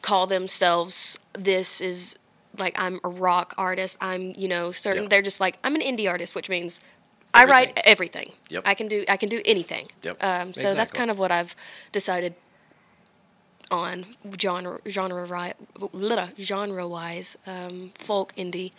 call 0.02 0.26
themselves 0.26 1.19
this 1.35 1.80
is 1.80 2.16
like 2.59 2.78
I'm 2.80 3.00
a 3.04 3.09
rock 3.09 3.54
artist. 3.59 3.99
I'm 4.00 4.33
you 4.37 4.49
know 4.49 4.71
certain. 4.73 5.04
Yeah. 5.04 5.09
They're 5.09 5.23
just 5.23 5.40
like 5.40 5.59
I'm 5.64 5.75
an 5.75 5.83
indie 5.83 6.09
artist, 6.09 6.35
which 6.35 6.49
means. 6.49 6.80
I 7.32 7.44
write 7.44 7.78
everything. 7.84 8.32
Yep. 8.49 8.62
I 8.66 8.75
can 8.75 8.88
do 8.88 9.04
I 9.08 9.16
can 9.16 9.28
do 9.28 9.40
anything. 9.44 9.88
Yep. 10.02 10.16
Um, 10.22 10.52
so 10.52 10.75
that's 10.75 10.92
kind 10.92 11.10
of 11.10 11.18
what 11.18 11.30
I've 11.30 11.54
decided 11.92 12.34
on 13.70 14.04
genre 14.38 14.80
genre 14.88 15.26
genre 16.38 16.88
wise 16.88 17.38
um, 17.46 17.90
folk 17.94 18.34
indie 18.34 18.72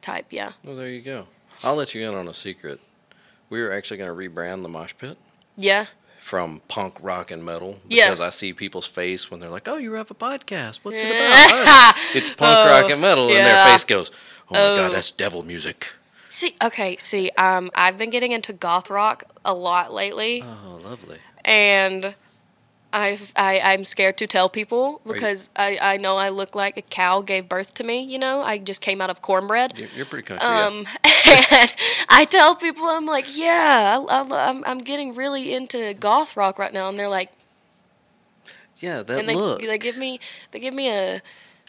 type 0.00 0.26
yeah 0.30 0.52
Well, 0.64 0.76
there 0.76 0.88
you 0.88 1.02
go. 1.02 1.26
I'll 1.62 1.74
let 1.76 1.94
you 1.94 2.08
in 2.08 2.14
on 2.14 2.26
a 2.26 2.32
secret. 2.34 2.80
We 3.50 3.60
are 3.60 3.70
actually 3.72 3.98
going 3.98 4.08
to 4.08 4.30
rebrand 4.30 4.62
the 4.62 4.68
Mosh 4.68 4.94
Pit 4.96 5.18
yeah 5.56 5.86
from 6.18 6.60
punk 6.68 6.96
rock 7.02 7.30
and 7.30 7.44
metal 7.44 7.80
Yeah. 7.88 8.06
because 8.06 8.20
I 8.20 8.30
see 8.30 8.52
people's 8.54 8.86
face 8.86 9.30
when 9.30 9.40
they're 9.40 9.50
like, 9.50 9.68
"Oh, 9.68 9.76
you 9.76 9.92
have 9.94 10.10
a 10.10 10.14
podcast. 10.14 10.80
What's 10.82 11.02
it 11.02 11.06
about?" 11.06 11.32
"Oh, 11.34 11.92
it's 12.14 12.32
punk 12.32 12.70
rock 12.70 12.90
and 12.90 13.00
metal, 13.00 13.28
and 13.28 13.36
their 13.36 13.64
face 13.66 13.84
goes, 13.84 14.10
"Oh 14.50 14.54
my 14.54 14.76
god, 14.82 14.92
that's 14.92 15.10
devil 15.12 15.42
music." 15.42 15.92
See 16.30 16.54
okay 16.64 16.96
see 16.98 17.30
um, 17.36 17.70
I've 17.74 17.98
been 17.98 18.08
getting 18.10 18.32
into 18.32 18.52
goth 18.54 18.88
rock 18.88 19.24
a 19.44 19.52
lot 19.52 19.92
lately 19.92 20.42
Oh, 20.42 20.80
lovely. 20.82 21.18
and 21.44 22.14
I've, 22.92 23.32
I 23.36 23.60
I'm 23.60 23.84
scared 23.84 24.16
to 24.18 24.26
tell 24.26 24.48
people 24.48 25.00
you- 25.04 25.12
because 25.12 25.50
I, 25.54 25.78
I 25.80 25.96
know 25.96 26.16
I 26.16 26.28
look 26.30 26.54
like 26.54 26.76
a 26.76 26.82
cow 26.82 27.20
gave 27.20 27.48
birth 27.48 27.74
to 27.74 27.84
me 27.84 28.02
you 28.02 28.18
know 28.18 28.42
I 28.42 28.58
just 28.58 28.80
came 28.80 29.00
out 29.00 29.10
of 29.10 29.20
cornbread 29.22 29.78
You're, 29.78 29.88
you're 29.96 30.06
pretty 30.06 30.24
country. 30.26 30.48
yeah. 30.48 30.66
Um, 30.66 30.86
and 31.04 31.74
I 32.08 32.24
tell 32.28 32.54
people, 32.56 32.86
I'm 32.86 33.06
like, 33.06 33.26
yeah, 33.36 33.98
I, 34.08 34.22
I, 34.22 34.48
I'm, 34.50 34.64
I'm 34.64 34.78
getting 34.78 35.14
really 35.14 35.54
into 35.54 35.94
goth 35.94 36.36
rock 36.36 36.58
right 36.58 36.72
now, 36.72 36.88
and 36.88 36.98
they're 36.98 37.08
like, 37.08 37.30
Yeah, 38.78 39.02
that 39.02 39.18
and 39.18 39.28
they, 39.28 39.34
look. 39.36 39.60
they 39.60 39.78
give 39.78 39.96
me, 39.96 40.18
they 40.50 40.58
give 40.58 40.74
me 40.74 40.90
a, 40.90 41.22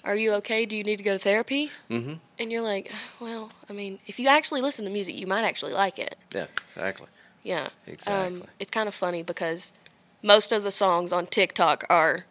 "Are 0.03 0.15
you 0.15 0.33
okay? 0.33 0.65
Do 0.65 0.75
you 0.77 0.83
need 0.83 0.97
to 0.97 1.03
go 1.03 1.13
to 1.13 1.19
therapy?" 1.19 1.71
Mm-hmm. 1.89 2.13
And 2.39 2.51
you're 2.51 2.61
like, 2.61 2.91
"Well, 3.19 3.51
I 3.69 3.73
mean, 3.73 3.99
if 4.07 4.19
you 4.19 4.27
actually 4.27 4.61
listen 4.61 4.85
to 4.85 4.91
music, 4.91 5.15
you 5.15 5.27
might 5.27 5.43
actually 5.43 5.73
like 5.73 5.99
it." 5.99 6.15
Yeah, 6.33 6.47
exactly. 6.69 7.07
Yeah. 7.43 7.69
Exactly. 7.87 8.37
Um, 8.37 8.43
it's 8.59 8.71
kind 8.71 8.87
of 8.87 8.93
funny 8.95 9.23
because 9.23 9.73
most 10.21 10.51
of 10.51 10.61
the 10.63 10.71
songs 10.71 11.11
on 11.11 11.25
TikTok 11.25 11.83
are 11.89 12.25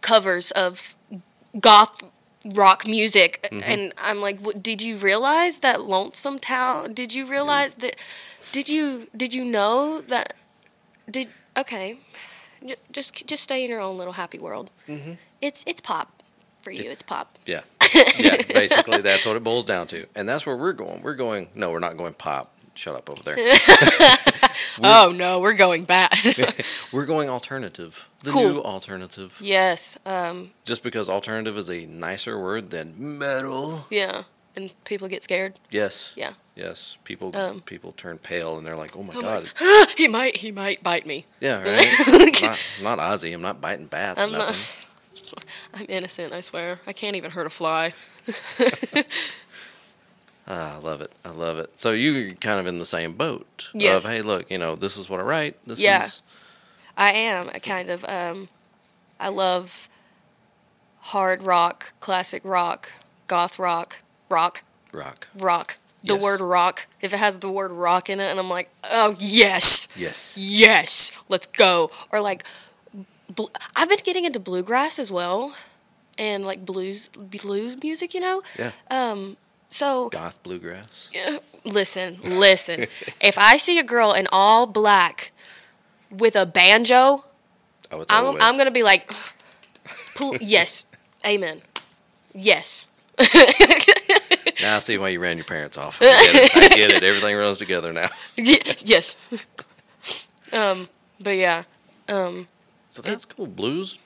covers 0.00 0.50
of 0.52 0.96
goth 1.60 2.02
rock 2.54 2.86
music, 2.86 3.48
Mm-hmm. 3.50 3.70
and 3.70 3.92
I'm 3.98 4.20
like, 4.20 4.38
what, 4.40 4.62
did 4.62 4.80
you 4.82 4.96
realize 4.96 5.58
that 5.58 5.82
Lonesome 5.82 6.38
Town? 6.38 6.92
Did 6.94 7.14
you 7.14 7.26
realize 7.26 7.74
that? 7.76 7.96
Did 8.52 8.68
you 8.68 9.08
did 9.16 9.34
you 9.34 9.44
know 9.44 10.00
that? 10.02 10.34
Did 11.10 11.28
okay, 11.56 11.98
J- 12.64 12.76
just 12.92 13.26
just 13.26 13.42
stay 13.42 13.64
in 13.64 13.70
your 13.70 13.80
own 13.80 13.96
little 13.96 14.12
happy 14.14 14.38
world. 14.38 14.70
Mm-hmm. 14.88 15.12
It's 15.40 15.64
it's 15.66 15.80
pop 15.80 16.15
for 16.66 16.72
you. 16.72 16.90
It's 16.90 17.02
pop. 17.02 17.38
Yeah. 17.46 17.60
yeah, 18.18 18.42
basically 18.52 19.00
that's 19.00 19.24
what 19.24 19.36
it 19.36 19.44
boils 19.44 19.64
down 19.64 19.86
to. 19.86 20.06
And 20.16 20.28
that's 20.28 20.44
where 20.44 20.56
we're 20.56 20.72
going. 20.72 21.00
We're 21.02 21.14
going 21.14 21.46
no, 21.54 21.70
we're 21.70 21.78
not 21.78 21.96
going 21.96 22.14
pop. 22.14 22.52
Shut 22.74 22.96
up 22.96 23.08
over 23.08 23.22
there. 23.22 23.36
Oh 24.82 25.12
no, 25.14 25.40
we're 25.40 25.54
going 25.54 25.84
back. 25.84 26.12
we're 26.92 27.06
going 27.06 27.28
alternative. 27.30 28.08
The 28.22 28.30
Cool. 28.30 28.48
new 28.54 28.60
alternative. 28.62 29.38
yes. 29.40 29.96
Um. 30.04 30.50
Just 30.64 30.82
because 30.82 31.08
alternative 31.08 31.56
is 31.56 31.70
a 31.70 31.86
nicer 31.86 32.38
word 32.38 32.70
than 32.70 32.94
metal. 33.18 33.86
Yeah. 33.90 34.24
And 34.54 34.72
people 34.84 35.08
get 35.08 35.22
scared. 35.22 35.58
Yes. 35.70 36.12
Yeah. 36.16 36.32
Yes. 36.54 36.96
People 37.04 37.34
Um, 37.36 37.60
people 37.62 37.92
turn 37.92 38.18
pale 38.18 38.56
and 38.58 38.66
they're 38.66 38.76
like, 38.76 38.96
"Oh 38.96 39.02
my 39.02 39.12
Oh 39.14 39.20
my- 39.22 39.22
god." 39.22 39.88
he 39.96 40.08
might 40.08 40.36
he 40.36 40.50
might 40.52 40.82
bite 40.82 41.06
me. 41.06 41.24
Yeah, 41.40 41.62
right. 41.62 42.42
not, 42.42 42.66
not 42.82 42.98
Ozzy. 42.98 43.32
I'm 43.34 43.42
not 43.42 43.60
biting 43.60 43.86
bats. 43.86 44.22
I'm 44.22 44.30
or 44.30 44.38
not- 44.38 44.48
nothing. 44.48 44.85
I'm 45.74 45.86
innocent, 45.88 46.32
I 46.32 46.40
swear. 46.40 46.80
I 46.86 46.92
can't 46.92 47.16
even 47.16 47.30
hurt 47.32 47.46
a 47.46 47.50
fly. 47.50 47.92
Ah, 50.48 50.76
I 50.76 50.78
love 50.78 51.00
it. 51.00 51.10
I 51.24 51.30
love 51.30 51.58
it. 51.58 51.76
So 51.78 51.90
you're 51.90 52.34
kind 52.34 52.60
of 52.60 52.66
in 52.68 52.78
the 52.78 52.84
same 52.84 53.14
boat 53.14 53.70
Yes. 53.74 54.04
of, 54.04 54.10
hey, 54.10 54.22
look, 54.22 54.48
you 54.48 54.58
know, 54.58 54.76
this 54.76 54.96
is 54.96 55.10
what 55.10 55.18
I 55.18 55.24
write. 55.24 55.56
This 55.66 55.80
Yeah. 55.80 56.04
is 56.04 56.22
I 56.96 57.12
am 57.12 57.48
a 57.48 57.58
kind 57.60 57.90
of 57.90 58.04
um 58.08 58.48
I 59.18 59.28
love 59.28 59.88
hard 61.00 61.42
rock, 61.42 61.94
classic 61.98 62.42
rock, 62.44 62.92
goth 63.26 63.58
rock, 63.58 63.98
rock, 64.28 64.62
rock. 64.92 65.26
rock. 65.34 65.78
The 66.04 66.14
Yes. 66.14 66.22
word 66.22 66.40
rock. 66.40 66.86
If 67.00 67.12
it 67.12 67.16
has 67.18 67.40
the 67.40 67.50
word 67.50 67.72
rock 67.72 68.08
in 68.08 68.20
it 68.20 68.30
and 68.30 68.38
I'm 68.38 68.48
like, 68.48 68.70
"Oh, 68.84 69.16
yes. 69.18 69.88
Yes. 69.96 70.34
Yes. 70.38 71.10
Let's 71.28 71.46
go." 71.48 71.90
Or 72.12 72.20
like 72.20 72.44
bl- 73.36 73.52
I've 73.76 73.88
been 73.88 73.98
getting 74.04 74.24
into 74.24 74.40
bluegrass 74.40 74.98
as 74.98 75.12
well 75.12 75.54
and 76.18 76.44
like 76.44 76.64
blues 76.64 77.08
blues 77.08 77.76
music, 77.82 78.14
you 78.14 78.20
know? 78.20 78.42
Yeah. 78.58 78.72
Um 78.90 79.36
so 79.68 80.08
Goth 80.10 80.42
bluegrass. 80.42 81.10
listen, 81.64 82.18
listen. 82.22 82.86
if 83.20 83.36
I 83.38 83.56
see 83.56 83.78
a 83.78 83.82
girl 83.84 84.12
in 84.12 84.26
all 84.32 84.66
black 84.66 85.32
with 86.10 86.36
a 86.36 86.46
banjo, 86.46 87.24
Oh, 87.92 88.04
I'm. 88.10 88.36
I'm 88.40 88.56
gonna 88.58 88.72
be 88.72 88.82
like, 88.82 89.12
"Pl- 90.16 90.36
yes, 90.40 90.86
amen, 91.24 91.62
yes. 92.34 92.88
Now 94.62 94.76
I 94.76 94.78
see 94.80 94.98
why 94.98 95.10
you 95.10 95.20
ran 95.20 95.36
your 95.36 95.44
parents 95.44 95.76
off. 95.78 96.00
I 96.02 96.06
get 96.06 96.34
it. 96.34 96.56
I 96.56 96.68
get 96.76 96.90
it. 96.90 97.02
Everything 97.04 97.36
runs 97.36 97.58
together 97.58 97.92
now. 97.92 98.08
Yes. 98.36 99.16
um, 100.52 100.88
but 101.20 101.36
yeah, 101.36 101.64
um, 102.08 102.48
So 102.96 103.02
that's 103.02 103.24
cool. 103.24 103.46
Blues. 103.46 103.98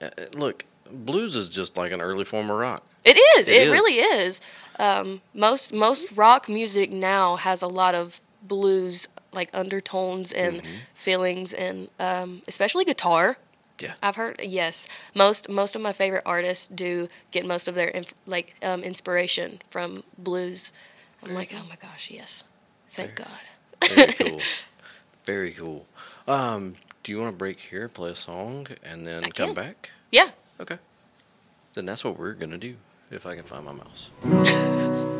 uh, 0.00 0.06
uh, 0.18 0.24
Look, 0.34 0.64
blues 0.90 1.34
is 1.36 1.48
just 1.48 1.76
like 1.76 1.92
an 1.92 2.00
early 2.00 2.24
form 2.24 2.50
of 2.50 2.56
rock. 2.58 2.82
it 3.04 3.16
is. 3.38 3.48
It 3.48 3.56
It, 3.62 3.66
is. 3.68 3.72
really 3.72 3.98
is. 3.98 4.40
Um, 4.78 5.20
most 5.34 5.72
most 5.72 6.16
rock 6.16 6.48
music 6.48 6.90
now 6.90 7.36
has 7.36 7.62
a 7.62 7.68
lot 7.68 7.94
of 7.94 8.20
blues 8.42 9.08
like 9.32 9.50
undertones 9.52 10.32
and 10.32 10.56
Mm-hmm. 10.62 10.74
feelings, 10.94 11.52
and 11.52 11.88
um, 11.98 12.42
especially 12.48 12.84
guitar. 12.84 13.36
Yeah. 13.78 13.94
I've 14.02 14.16
heard 14.16 14.40
yes. 14.42 14.88
Most 15.14 15.48
most 15.48 15.76
of 15.76 15.82
my 15.82 15.92
favorite 15.92 16.22
artists 16.24 16.66
do 16.68 17.08
get 17.30 17.44
most 17.46 17.68
of 17.68 17.74
their 17.74 17.88
inf- 17.88 18.14
like 18.26 18.54
um, 18.62 18.82
inspiration 18.82 19.60
from 19.70 20.02
blues. 20.18 20.72
I'm 21.22 21.34
like, 21.34 21.52
oh 21.54 21.64
my 21.68 21.76
gosh, 21.76 22.10
yes, 22.10 22.44
thank 22.90 23.16
God. 23.16 23.44
Very 23.94 24.12
cool. 24.20 24.40
Very 25.24 25.50
cool. 25.52 25.86
Um, 26.28 26.76
do 27.06 27.12
you 27.12 27.20
want 27.20 27.32
to 27.32 27.36
break 27.38 27.60
here, 27.60 27.88
play 27.88 28.10
a 28.10 28.16
song, 28.16 28.66
and 28.82 29.06
then 29.06 29.22
I 29.22 29.28
come 29.28 29.46
can. 29.46 29.54
back? 29.54 29.90
Yeah. 30.10 30.30
Okay. 30.58 30.76
Then 31.74 31.86
that's 31.86 32.04
what 32.04 32.18
we're 32.18 32.32
gonna 32.32 32.58
do. 32.58 32.74
If 33.12 33.26
I 33.26 33.36
can 33.36 33.44
find 33.44 33.64
my 33.64 33.70
mouse. 33.70 34.10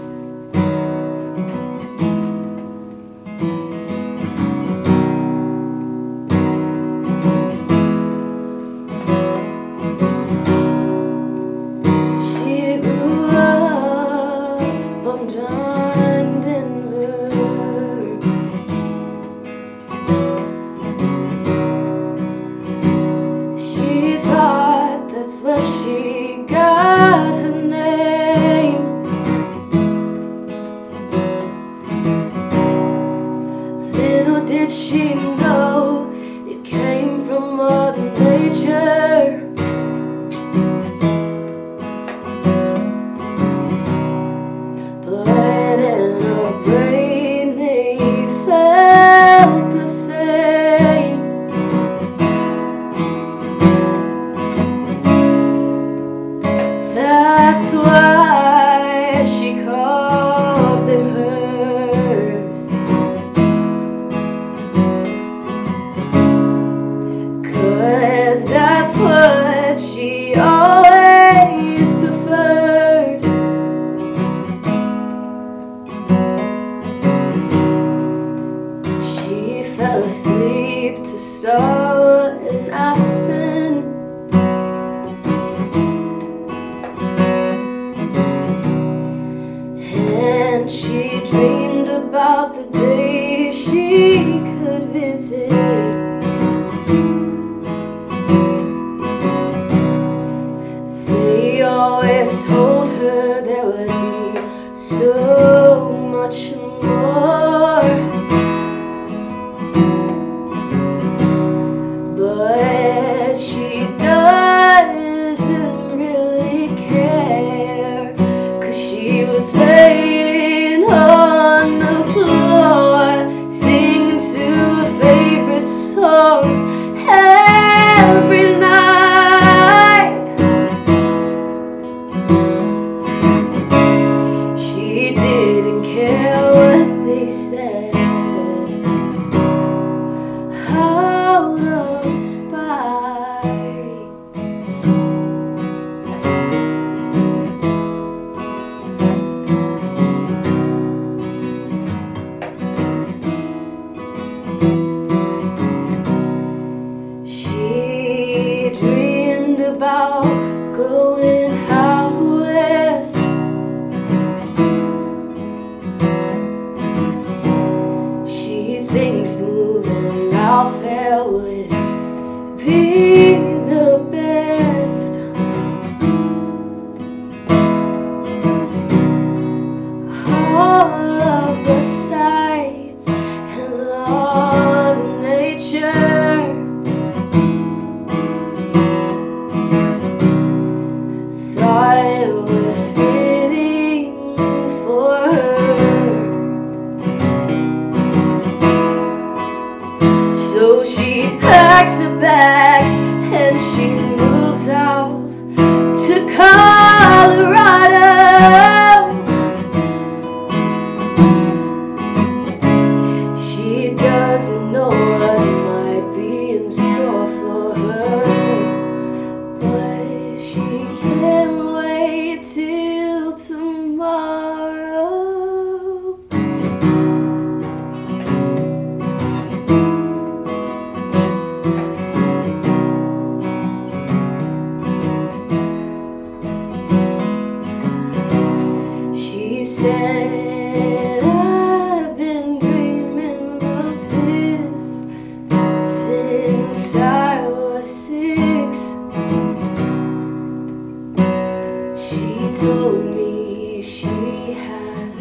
told 252.61 253.05
me 253.05 253.83
she 253.83 254.07
had 254.53 255.14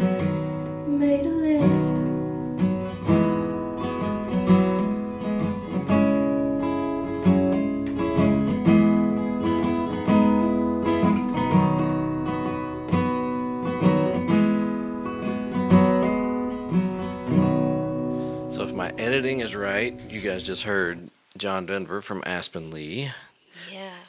made 0.88 1.26
a 1.26 1.28
list. 1.28 1.96
So 18.48 18.64
if 18.64 18.72
my 18.72 18.92
editing 18.96 19.40
is 19.40 19.54
right, 19.54 19.98
you 20.08 20.22
guys 20.22 20.42
just 20.42 20.62
heard 20.62 21.10
John 21.36 21.66
Denver 21.66 22.00
from 22.00 22.22
Aspen 22.24 22.70
Lee. 22.70 23.10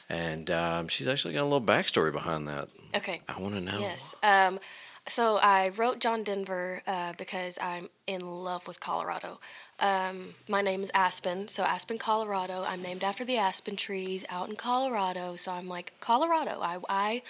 And 0.10 0.50
um, 0.52 0.88
she's 0.88 1.08
actually 1.08 1.34
got 1.34 1.42
a 1.42 1.50
little 1.50 1.62
backstory 1.62 2.12
behind 2.12 2.48
that. 2.48 2.70
Okay. 2.96 3.22
I 3.28 3.40
want 3.40 3.56
to 3.56 3.62
know. 3.62 3.80
Yes. 3.80 4.16
Um, 4.24 4.60
so 5.08 5.40
I 5.42 5.70
wrote 5.70 6.00
John 6.00 6.24
Denver 6.24 6.82
uh, 6.86 7.14
because 7.18 7.58
I'm 7.62 7.90
in 8.08 8.22
love 8.22 8.68
with 8.68 8.82
Colorado. 8.82 9.40
Um, 9.80 10.36
my 10.50 10.62
name 10.62 10.84
is 10.84 10.92
Aspen, 10.94 11.48
so 11.48 11.64
Aspen, 11.64 11.98
Colorado. 11.98 12.66
I'm 12.68 12.82
named 12.82 13.04
after 13.04 13.24
the 13.24 13.38
aspen 13.38 13.78
trees 13.78 14.26
out 14.30 14.50
in 14.50 14.58
Colorado. 14.58 15.38
So 15.38 15.54
I'm 15.54 15.70
like 15.70 15.94
Colorado. 16.02 16.60
I 16.62 16.80
I, 16.90 17.22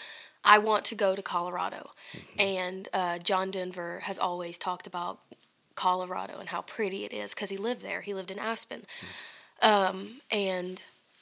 I 0.44 0.58
want 0.58 0.86
to 0.86 0.96
go 0.96 1.16
to 1.16 1.22
Colorado, 1.22 1.92
and 2.40 2.88
uh, 2.94 3.20
John 3.20 3.52
Denver 3.52 4.00
has 4.04 4.18
always 4.18 4.58
talked 4.58 4.88
about 4.88 5.20
Colorado 5.76 6.40
and 6.40 6.50
how 6.50 6.62
pretty 6.62 7.06
it 7.06 7.13
is 7.13 7.36
because 7.36 7.52
he 7.52 7.58
lived 7.58 7.82
there. 7.82 8.02
He 8.02 8.13
lived 8.13 8.32
in 8.32 8.40
Aspen, 8.40 8.86
um, 9.62 10.22
and 10.32 10.82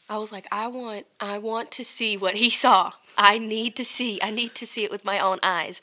I 0.10 0.18
was 0.18 0.32
like, 0.32 0.46
I 0.52 0.68
want, 0.68 1.06
I 1.20 1.38
want 1.40 1.72
to 1.72 1.84
see 1.84 2.16
what 2.18 2.36
he 2.36 2.50
saw. 2.50 2.92
I 3.18 3.38
need 3.38 3.76
to 3.78 3.86
see. 3.86 4.20
I 4.22 4.30
need 4.32 4.54
to 4.56 4.66
see 4.66 4.84
it 4.84 4.92
with 4.92 5.06
my 5.06 5.20
own 5.20 5.40
eyes. 5.42 5.82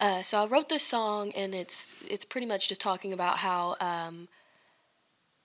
Uh, 0.00 0.22
so 0.22 0.42
I 0.42 0.46
wrote 0.46 0.68
this 0.70 0.82
song, 0.82 1.30
and 1.36 1.54
it's 1.54 1.94
it's 2.08 2.24
pretty 2.24 2.46
much 2.46 2.68
just 2.68 2.80
talking 2.80 3.12
about 3.12 3.38
how 3.38 3.76
um, 3.80 4.28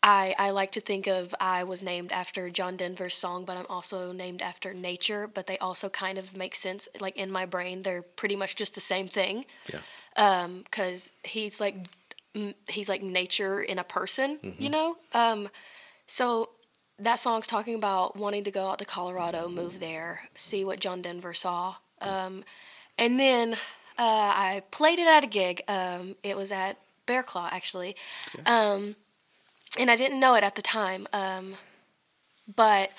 I 0.01 0.33
I 0.39 0.51
like 0.51 0.71
to 0.73 0.79
think 0.79 1.07
of 1.07 1.35
I 1.41 1.63
was 1.65 1.83
named 1.83 2.11
after 2.13 2.49
John 2.49 2.77
Denver's 2.77 3.15
song, 3.15 3.43
but 3.43 3.57
I'm 3.57 3.65
also 3.69 4.13
named 4.13 4.41
after 4.41 4.73
nature. 4.73 5.27
But 5.27 5.47
they 5.47 5.57
also 5.57 5.89
kind 5.89 6.17
of 6.17 6.37
make 6.37 6.55
sense. 6.55 6.87
Like 7.01 7.17
in 7.17 7.29
my 7.31 7.45
brain, 7.45 7.81
they're 7.81 8.01
pretty 8.01 8.35
much 8.37 8.55
just 8.55 8.75
the 8.75 8.81
same 8.81 9.07
thing 9.09 9.45
Yeah. 9.71 10.47
because 10.63 11.11
he's 11.25 11.59
like 11.59 11.75
he's 12.69 12.87
like 12.87 13.03
nature 13.03 13.61
in 13.61 13.77
a 13.77 13.83
person, 13.83 14.39
you 14.57 14.69
know. 14.69 14.95
Um, 15.13 15.49
so 16.07 16.49
that 16.99 17.19
song's 17.19 17.47
talking 17.47 17.75
about 17.75 18.15
wanting 18.17 18.43
to 18.43 18.51
go 18.51 18.69
out 18.69 18.79
to 18.79 18.85
Colorado, 18.85 19.49
move 19.49 19.79
there, 19.79 20.29
see 20.35 20.63
what 20.63 20.79
John 20.79 21.01
Denver 21.01 21.33
saw, 21.33 21.75
um, 22.01 22.43
and 22.97 23.19
then 23.19 23.53
uh, 23.53 23.57
I 23.97 24.63
played 24.71 24.99
it 24.99 25.07
at 25.07 25.23
a 25.23 25.27
gig. 25.27 25.61
Um, 25.67 26.15
it 26.23 26.35
was 26.37 26.51
at 26.51 26.77
Bear 27.05 27.23
Claw 27.23 27.49
actually, 27.51 27.95
um, 28.45 28.95
and 29.79 29.91
I 29.91 29.95
didn't 29.95 30.19
know 30.19 30.35
it 30.35 30.43
at 30.43 30.55
the 30.55 30.61
time, 30.61 31.07
um, 31.13 31.55
but. 32.55 32.91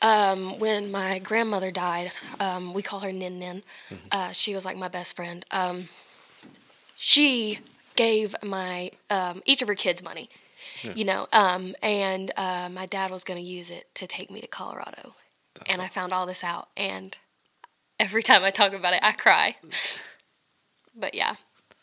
Um, 0.00 0.60
when 0.60 0.92
my 0.92 1.18
grandmother 1.18 1.72
died, 1.72 2.12
um, 2.38 2.72
we 2.72 2.82
call 2.82 3.00
her 3.00 3.10
Nin 3.10 3.40
Nin. 3.40 3.64
Uh, 4.12 4.30
she 4.30 4.54
was 4.54 4.64
like 4.64 4.76
my 4.76 4.86
best 4.86 5.16
friend. 5.16 5.44
Um, 5.50 5.88
she 6.96 7.58
gave 7.96 8.36
my 8.40 8.92
um, 9.10 9.42
each 9.44 9.60
of 9.60 9.66
her 9.66 9.74
kids 9.74 10.00
money, 10.04 10.30
you 10.94 11.04
know, 11.04 11.26
um, 11.32 11.74
and 11.82 12.30
uh, 12.36 12.68
my 12.70 12.86
dad 12.86 13.10
was 13.10 13.24
going 13.24 13.38
to 13.42 13.46
use 13.48 13.70
it 13.70 13.94
to 13.94 14.06
take 14.06 14.30
me 14.30 14.40
to 14.40 14.46
Colorado, 14.46 15.14
and 15.68 15.80
I 15.82 15.88
found 15.88 16.12
all 16.12 16.26
this 16.26 16.42
out, 16.44 16.68
and 16.76 17.16
every 18.00 18.22
time 18.22 18.44
I 18.44 18.50
talk 18.50 18.72
about 18.72 18.92
it, 18.94 19.00
I 19.02 19.12
cry. 19.12 19.56
But 20.94 21.14
yeah, 21.14 21.34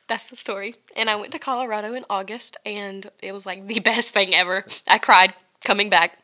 that's 0.07 0.29
the 0.29 0.35
story. 0.35 0.75
And 0.95 1.09
I 1.09 1.15
went 1.15 1.31
to 1.31 1.39
Colorado 1.39 1.93
in 1.93 2.05
August, 2.09 2.57
and 2.65 3.09
it 3.21 3.31
was 3.33 3.45
like 3.45 3.65
the 3.67 3.79
best 3.91 4.13
thing 4.13 4.33
ever. 4.35 4.65
I 4.87 4.97
cried 4.97 5.33
coming 5.63 5.89
back. 5.89 6.17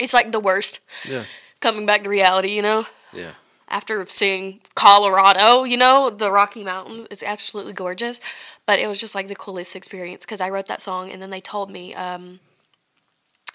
It's 0.00 0.14
like 0.14 0.32
the 0.32 0.40
worst 0.40 0.80
Yeah. 1.08 1.24
coming 1.60 1.86
back 1.86 2.02
to 2.02 2.08
reality, 2.08 2.48
you 2.54 2.62
know 2.62 2.86
Yeah. 3.12 3.34
After 3.74 4.06
seeing 4.06 4.60
Colorado, 4.76 5.64
you 5.64 5.76
know, 5.76 6.08
the 6.08 6.30
Rocky 6.30 6.62
Mountains 6.62 7.06
is 7.06 7.24
absolutely 7.24 7.72
gorgeous. 7.72 8.20
But 8.66 8.78
it 8.78 8.86
was 8.86 9.00
just 9.00 9.16
like 9.16 9.26
the 9.26 9.34
coolest 9.34 9.74
experience 9.74 10.24
because 10.24 10.40
I 10.40 10.48
wrote 10.48 10.68
that 10.68 10.80
song 10.80 11.10
and 11.10 11.20
then 11.20 11.30
they 11.30 11.40
told 11.40 11.72
me, 11.72 11.92
um, 11.92 12.38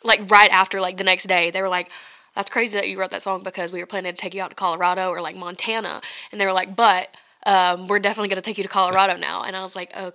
like 0.03 0.29
right 0.29 0.51
after, 0.51 0.81
like 0.81 0.97
the 0.97 1.05
next 1.05 1.27
day, 1.27 1.51
they 1.51 1.61
were 1.61 1.69
like, 1.69 1.89
"That's 2.35 2.49
crazy 2.49 2.77
that 2.77 2.89
you 2.89 2.99
wrote 2.99 3.11
that 3.11 3.21
song 3.21 3.43
because 3.43 3.71
we 3.71 3.79
were 3.79 3.85
planning 3.85 4.13
to 4.13 4.17
take 4.17 4.33
you 4.33 4.41
out 4.41 4.49
to 4.49 4.55
Colorado 4.55 5.09
or 5.09 5.21
like 5.21 5.37
Montana," 5.37 6.01
and 6.31 6.39
they 6.39 6.45
were 6.45 6.53
like, 6.53 6.75
"But 6.75 7.09
um, 7.45 7.87
we're 7.87 7.99
definitely 7.99 8.29
gonna 8.29 8.41
take 8.41 8.57
you 8.57 8.63
to 8.63 8.69
Colorado 8.69 9.15
now." 9.29 9.43
And 9.43 9.55
I 9.55 9.63
was 9.63 9.75
like, 9.75 9.91
"Oh, 9.95 10.11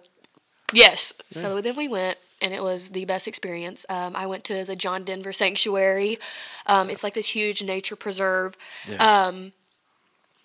yes." 0.73 1.15
So 1.31 1.61
then 1.63 1.77
we 1.77 1.89
went. 1.89 2.19
And 2.43 2.53
it 2.53 2.63
was 2.63 2.91
the 2.91 3.07
best 3.07 3.27
experience. 3.27 3.87
Um, 3.89 4.15
I 4.15 4.27
went 4.27 4.45
to 4.45 4.65
the 4.65 4.77
John 4.77 5.03
Denver 5.05 5.33
Sanctuary. 5.33 6.19
Um, 6.67 6.91
it's 6.91 7.03
like 7.03 7.15
this 7.15 7.31
huge 7.31 7.63
nature 7.63 7.97
preserve. 7.97 8.55
Um, 8.99 9.53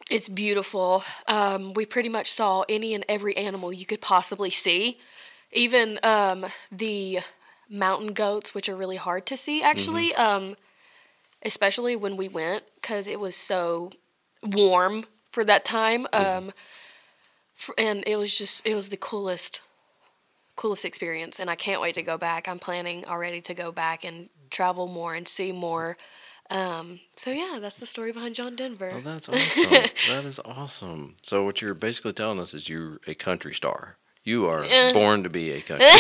it's 0.10 0.30
beautiful. 0.30 1.04
Um, 1.28 1.74
we 1.74 1.86
pretty 1.86 2.10
much 2.10 2.32
saw 2.32 2.64
any 2.70 2.94
and 2.94 3.06
every 3.08 3.36
animal 3.38 3.72
you 3.72 3.86
could 3.86 4.02
possibly 4.02 4.50
see, 4.50 4.98
even 5.52 6.00
um, 6.04 6.46
the 6.72 7.20
mountain 7.70 8.14
goats, 8.14 8.54
which 8.54 8.68
are 8.70 8.76
really 8.76 8.96
hard 8.98 9.26
to 9.28 9.38
see 9.38 9.62
actually, 9.62 10.14
um, 10.16 10.56
especially 11.44 11.96
when 11.96 12.18
we 12.18 12.28
went 12.28 12.64
because 12.76 13.08
it 13.08 13.20
was 13.20 13.36
so 13.36 13.92
warm 14.44 15.06
for 15.32 15.44
that 15.46 15.64
time. 15.66 16.08
Um, 16.14 16.52
f- 17.58 17.70
and 17.78 18.04
it 18.08 18.16
was 18.18 18.38
just, 18.38 18.66
it 18.66 18.74
was 18.74 18.90
the 18.90 18.98
coolest, 18.98 19.62
coolest 20.56 20.86
experience. 20.86 21.40
And 21.40 21.50
I 21.50 21.56
can't 21.56 21.82
wait 21.82 21.96
to 21.96 22.04
go 22.04 22.18
back. 22.18 22.48
I'm 22.48 22.60
planning 22.60 23.06
already 23.06 23.42
to 23.42 23.54
go 23.54 23.72
back 23.72 24.04
and 24.04 24.30
travel 24.50 24.88
more 24.88 25.14
and 25.14 25.28
see 25.28 25.52
more. 25.52 25.96
Um, 26.52 27.00
so 27.16 27.30
yeah, 27.30 27.60
that's 27.62 27.78
the 27.78 27.86
story 27.86 28.12
behind 28.12 28.36
John 28.36 28.56
Denver. 28.56 28.92
Oh, 28.94 29.02
that's 29.02 29.30
awesome. 29.30 29.72
that 30.10 30.26
is 30.26 30.40
awesome. 30.44 31.16
So 31.22 31.44
what 31.46 31.62
you're 31.62 31.76
basically 31.76 32.14
telling 32.14 32.40
us 32.40 32.54
is 32.54 32.70
you're 32.70 33.00
a 33.06 33.14
country 33.14 33.54
star. 33.54 33.98
You 34.24 34.48
are 34.48 34.66
born 34.94 35.24
to 35.24 35.30
be 35.30 35.52
a 35.52 35.62
country 35.62 35.88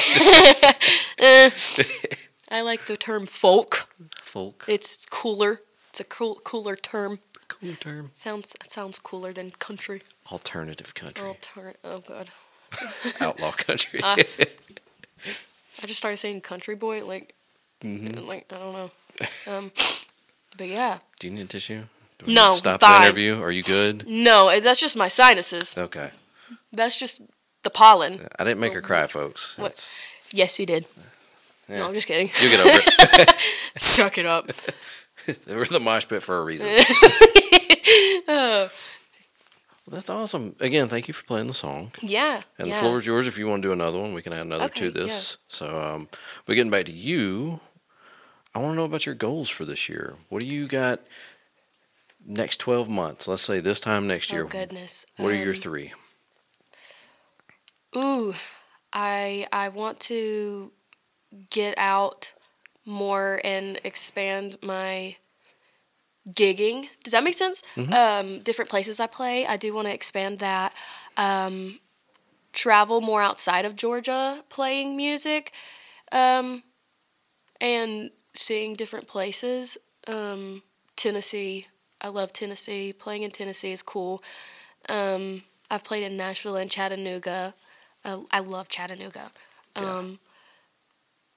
I 2.51 2.61
like 2.61 2.85
the 2.85 2.97
term 2.97 3.25
folk. 3.27 3.87
folk. 4.21 4.65
It's 4.67 5.05
cooler. 5.05 5.61
It's 5.89 5.99
a 5.99 6.03
cool, 6.03 6.35
cooler 6.43 6.75
term. 6.75 7.19
Cool 7.47 7.75
term. 7.79 8.09
Sounds 8.11 8.55
sounds 8.67 8.99
cooler 8.99 9.33
than 9.33 9.51
country. 9.51 10.01
Alternative 10.31 10.93
country. 10.93 11.27
Alter- 11.27 11.75
oh 11.83 11.99
god. 11.99 12.29
Outlaw 13.19 13.51
country. 13.51 14.01
I 14.03 14.25
just 15.81 15.97
started 15.97 16.17
saying 16.17 16.41
country 16.41 16.75
boy 16.75 17.05
like 17.05 17.33
like 17.83 18.45
I 18.51 18.57
don't 18.57 18.73
know. 18.73 18.91
Um 19.47 19.71
but 20.59 20.67
yeah. 20.67 20.99
Do 21.19 21.27
you 21.27 21.33
need 21.33 21.41
a 21.41 21.45
tissue? 21.45 21.83
Do 22.19 22.25
we 22.27 22.33
No, 22.33 22.51
Stop 22.51 22.81
fine. 22.81 22.99
the 22.99 23.05
interview. 23.07 23.41
Are 23.41 23.49
you 23.51 23.63
good? 23.63 24.05
No, 24.07 24.59
that's 24.59 24.79
just 24.81 24.97
my 24.97 25.07
sinuses. 25.07 25.75
Okay. 25.77 26.11
That's 26.73 26.99
just 26.99 27.21
the 27.63 27.69
pollen. 27.69 28.27
I 28.37 28.43
didn't 28.43 28.59
make 28.59 28.73
her 28.73 28.81
cry, 28.81 29.07
folks. 29.07 29.57
What? 29.57 29.69
That's- 29.69 29.97
Yes, 30.31 30.59
you 30.59 30.67
did. 30.67 30.85
yeah. 31.67 31.79
No, 31.79 31.87
I'm 31.87 31.93
just 31.95 32.05
kidding. 32.07 32.27
You 32.39 32.49
get 32.49 32.59
over 32.59 32.79
it. 33.21 33.29
Suck 33.77 34.19
it 34.19 34.27
up. 34.27 34.51
they 35.25 35.55
were 35.55 35.65
the 35.65 35.79
mosh 35.79 36.07
pit 36.07 36.21
for 36.21 36.37
a 36.37 36.43
reason. 36.43 36.67
Oh. 38.31 38.69
Well, 39.85 39.95
that's 39.95 40.09
awesome. 40.11 40.55
Again, 40.59 40.87
thank 40.87 41.07
you 41.07 41.15
for 41.15 41.23
playing 41.23 41.47
the 41.47 41.53
song. 41.55 41.91
Yeah. 41.99 42.41
And 42.59 42.67
yeah. 42.67 42.75
the 42.75 42.79
floor 42.79 42.99
is 42.99 43.07
yours 43.07 43.25
if 43.25 43.39
you 43.39 43.47
want 43.47 43.63
to 43.63 43.67
do 43.69 43.73
another 43.73 43.97
one. 43.99 44.13
We 44.13 44.21
can 44.21 44.33
add 44.33 44.41
another 44.41 44.65
Okay, 44.65 44.81
to 44.85 44.91
this. 44.91 45.37
So, 45.47 45.81
um, 45.81 46.09
we're 46.45 46.53
getting 46.53 46.69
back 46.69 46.85
to 46.85 46.91
you, 46.91 47.59
I 48.59 48.61
want 48.61 48.73
to 48.73 48.75
know 48.75 48.83
about 48.83 49.05
your 49.05 49.15
goals 49.15 49.49
for 49.49 49.63
this 49.63 49.87
year. 49.87 50.15
What 50.27 50.41
do 50.41 50.47
you 50.47 50.67
got 50.67 50.99
next 52.25 52.57
12 52.57 52.89
months? 52.89 53.25
Let's 53.25 53.41
say 53.41 53.61
this 53.61 53.79
time 53.79 54.05
next 54.05 54.33
year. 54.33 54.43
Oh 54.43 54.47
goodness. 54.47 55.05
What 55.15 55.31
are 55.31 55.35
your 55.37 55.53
Um, 55.53 55.61
three? 55.61 55.93
Ooh, 57.95 58.35
I 58.91 59.47
I 59.53 59.69
want 59.69 60.01
to 60.01 60.73
get 61.49 61.77
out 61.77 62.33
more 62.83 63.39
and 63.45 63.79
expand 63.85 64.57
my 64.61 65.15
gigging. 66.29 66.89
Does 67.01 67.13
that 67.13 67.23
make 67.23 67.35
sense? 67.35 67.63
Um, 67.77 68.39
different 68.41 68.69
places 68.69 68.99
I 68.99 69.07
play, 69.07 69.45
I 69.47 69.55
do 69.55 69.73
want 69.73 69.87
to 69.87 69.93
expand 69.93 70.39
that. 70.39 70.73
Um, 71.15 71.79
travel 72.51 72.99
more 72.99 73.21
outside 73.21 73.63
of 73.63 73.77
Georgia, 73.77 74.43
playing 74.49 74.97
music, 74.97 75.53
um, 76.11 76.63
and 77.61 78.11
seeing 78.33 78.73
different 78.75 79.07
places. 79.07 79.77
Um, 80.07 80.63
Tennessee, 80.95 81.67
I 82.01 82.07
love 82.09 82.33
Tennessee. 82.33 82.93
Playing 82.93 83.23
in 83.23 83.31
Tennessee 83.31 83.71
is 83.71 83.81
cool. 83.81 84.23
Um, 84.87 85.43
I've 85.69 85.83
played 85.83 86.03
in 86.03 86.17
Nashville 86.17 86.55
and 86.55 86.69
Chattanooga. 86.71 87.53
Uh, 88.03 88.21
I 88.31 88.39
love 88.39 88.69
Chattanooga. 88.69 89.31
Um, 89.75 90.19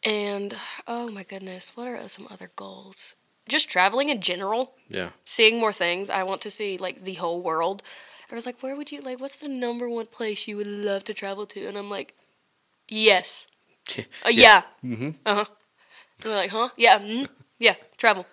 And 0.04 0.54
oh 0.86 1.10
my 1.10 1.22
goodness, 1.22 1.76
what 1.76 1.86
are 1.86 2.08
some 2.08 2.26
other 2.30 2.50
goals? 2.56 3.14
Just 3.48 3.68
traveling 3.70 4.08
in 4.08 4.20
general, 4.20 4.74
Yeah. 4.88 5.10
seeing 5.24 5.58
more 5.60 5.72
things. 5.72 6.10
I 6.10 6.22
want 6.24 6.40
to 6.42 6.50
see 6.50 6.76
like 6.78 7.04
the 7.04 7.14
whole 7.14 7.40
world. 7.40 7.82
I 8.30 8.34
was 8.34 8.46
like, 8.46 8.62
where 8.62 8.74
would 8.74 8.90
you 8.90 9.02
like? 9.02 9.20
What's 9.20 9.36
the 9.36 9.48
number 9.48 9.88
one 9.88 10.06
place 10.06 10.48
you 10.48 10.56
would 10.56 10.66
love 10.66 11.04
to 11.04 11.12
travel 11.14 11.44
to? 11.46 11.66
And 11.66 11.76
I'm 11.76 11.90
like, 11.90 12.14
yes. 12.88 13.46
Uh, 14.24 14.30
yeah. 14.30 14.62
Mm-hmm. 14.84 15.10
Uh 15.26 15.34
huh. 15.34 15.44
They're 16.22 16.34
like, 16.36 16.50
huh? 16.50 16.68
Yeah. 16.76 16.98
Mm, 16.98 17.28
yeah. 17.58 17.74
Travel. 17.96 18.26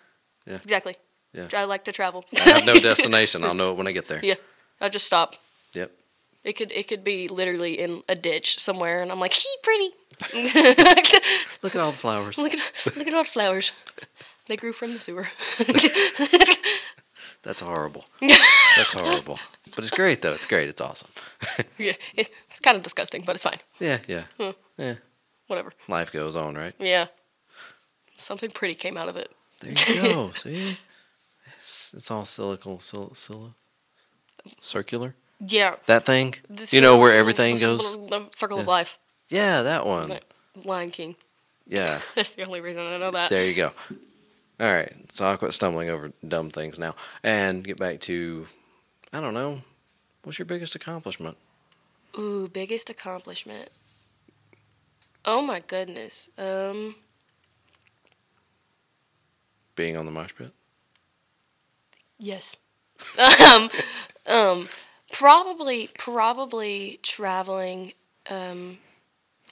Yeah. 0.46 0.56
Exactly. 0.64 0.96
Yeah. 1.34 1.48
I 1.56 1.66
like 1.66 1.84
to 1.86 1.92
travel. 1.92 2.26
I 2.46 2.50
have 2.50 2.66
no 2.66 2.76
destination. 2.80 3.44
I'll 3.44 3.54
know 3.54 3.72
it 3.72 3.78
when 3.78 3.88
I 3.88 3.92
get 3.92 4.08
there. 4.08 4.20
yeah. 4.24 4.36
I 4.82 4.90
just 4.90 5.06
stop. 5.06 5.36
Yep. 5.74 5.92
It 6.44 6.54
could 6.54 6.72
it 6.72 6.88
could 6.88 7.04
be 7.04 7.28
literally 7.28 7.78
in 7.80 8.02
a 8.08 8.16
ditch 8.16 8.60
somewhere, 8.60 9.02
and 9.02 9.12
I'm 9.12 9.20
like, 9.20 9.34
he 9.34 9.50
pretty. 9.62 9.90
Look 11.62 11.76
at 11.76 11.82
all 11.82 11.92
the 11.92 11.98
flowers. 11.98 12.38
look 12.38 12.54
at 12.54 12.88
look 12.98 13.08
at 13.08 13.14
all 13.14 13.24
the 13.24 13.30
flowers. 13.30 13.72
They 14.48 14.56
grew 14.58 14.72
from 14.74 14.94
the 14.94 15.00
sewer. 15.00 15.28
That's 17.44 17.62
horrible. 17.62 18.06
That's 18.22 18.94
horrible. 18.94 19.40
But 19.76 19.86
it's 19.86 19.92
great 19.92 20.22
though. 20.22 20.34
It's 20.34 20.46
great. 20.46 20.68
It's 20.70 20.82
awesome. 20.82 21.10
yeah, 21.78 21.94
it's 22.16 22.60
kind 22.62 22.76
of 22.78 22.84
disgusting, 22.84 23.24
but 23.26 23.36
it's 23.36 23.44
fine. 23.44 23.60
Yeah, 23.80 24.00
yeah. 24.08 24.24
Yeah. 24.78 24.96
Whatever. 25.48 25.72
Life 25.88 26.12
goes 26.12 26.36
on, 26.36 26.56
right? 26.56 26.74
Yeah. 26.80 27.08
Something 28.20 28.50
pretty 28.50 28.76
came 28.76 28.98
out 28.98 29.08
of 29.08 29.16
it. 29.16 29.32
There 29.62 29.72
you 29.72 30.14
go. 30.14 30.32
See? 30.36 30.76
It's, 31.58 31.94
it's 31.94 32.12
all 32.12 32.24
silical, 32.24 32.82
sil, 32.84 33.12
sil, 33.16 33.56
circular. 34.60 35.16
Yeah. 35.40 35.76
That 35.86 36.04
thing? 36.04 36.36
This- 36.50 36.74
You 36.74 36.82
know 36.82 36.98
where 36.98 37.18
everything 37.18 37.56
this- 37.56 37.64
goes? 37.64 37.94
The 38.10 38.28
circle 38.34 38.60
of 38.60 38.68
life. 38.68 38.98
Yeah, 39.30 39.62
that 39.62 39.86
one. 39.86 40.10
Lion 40.66 40.90
King. 40.90 41.16
Yeah. 41.68 42.00
That's 42.16 42.34
the 42.34 42.44
only 42.44 42.62
reason 42.62 42.82
I 42.82 42.98
know 42.98 43.12
that. 43.12 43.30
There 43.30 43.46
you 43.46 43.54
go. 43.54 43.72
All 44.60 44.72
right. 44.74 44.94
So 45.14 45.28
I'll 45.28 45.38
quit 45.38 45.54
stumbling 45.54 45.90
over 45.90 46.12
dumb 46.28 46.50
things 46.50 46.78
now 46.80 46.96
and 47.24 47.64
get 47.64 47.78
back 47.78 48.00
to, 48.02 48.48
I 49.14 49.22
don't 49.22 49.34
know, 49.34 49.62
what's 50.24 50.40
your 50.40 50.46
biggest 50.48 50.76
accomplishment? 50.76 51.38
Ooh, 52.18 52.50
biggest 52.52 52.90
accomplishment. 52.90 53.70
Oh 55.26 55.42
my 55.42 55.60
goodness. 55.62 56.30
Um, 56.38 56.96
Being 59.80 59.96
on 59.96 60.06
the 60.06 60.12
mosh 60.12 60.36
pit? 60.36 60.52
yes. 62.18 62.58
um, 63.56 63.70
um, 64.28 64.70
probably, 65.14 65.88
probably 65.98 67.00
traveling 67.02 67.94
um, 68.30 68.80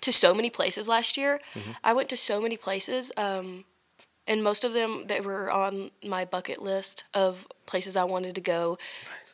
to 0.02 0.12
so 0.12 0.34
many 0.34 0.50
places 0.50 0.90
last 0.90 1.16
year. 1.16 1.40
I 1.82 1.94
went 1.94 2.10
to 2.10 2.18
so 2.18 2.42
many 2.42 2.58
places, 2.58 3.10
um, 3.16 3.64
and 4.28 4.44
most 4.44 4.66
of 4.66 4.74
them 4.74 5.06
that 5.08 5.24
were 5.24 5.50
on 5.50 5.92
my 6.06 6.26
bucket 6.26 6.62
list 6.62 7.06
of 7.14 7.48
places 7.66 7.96
I 7.96 8.04
wanted 8.04 8.36
to 8.36 8.42
go, 8.42 8.78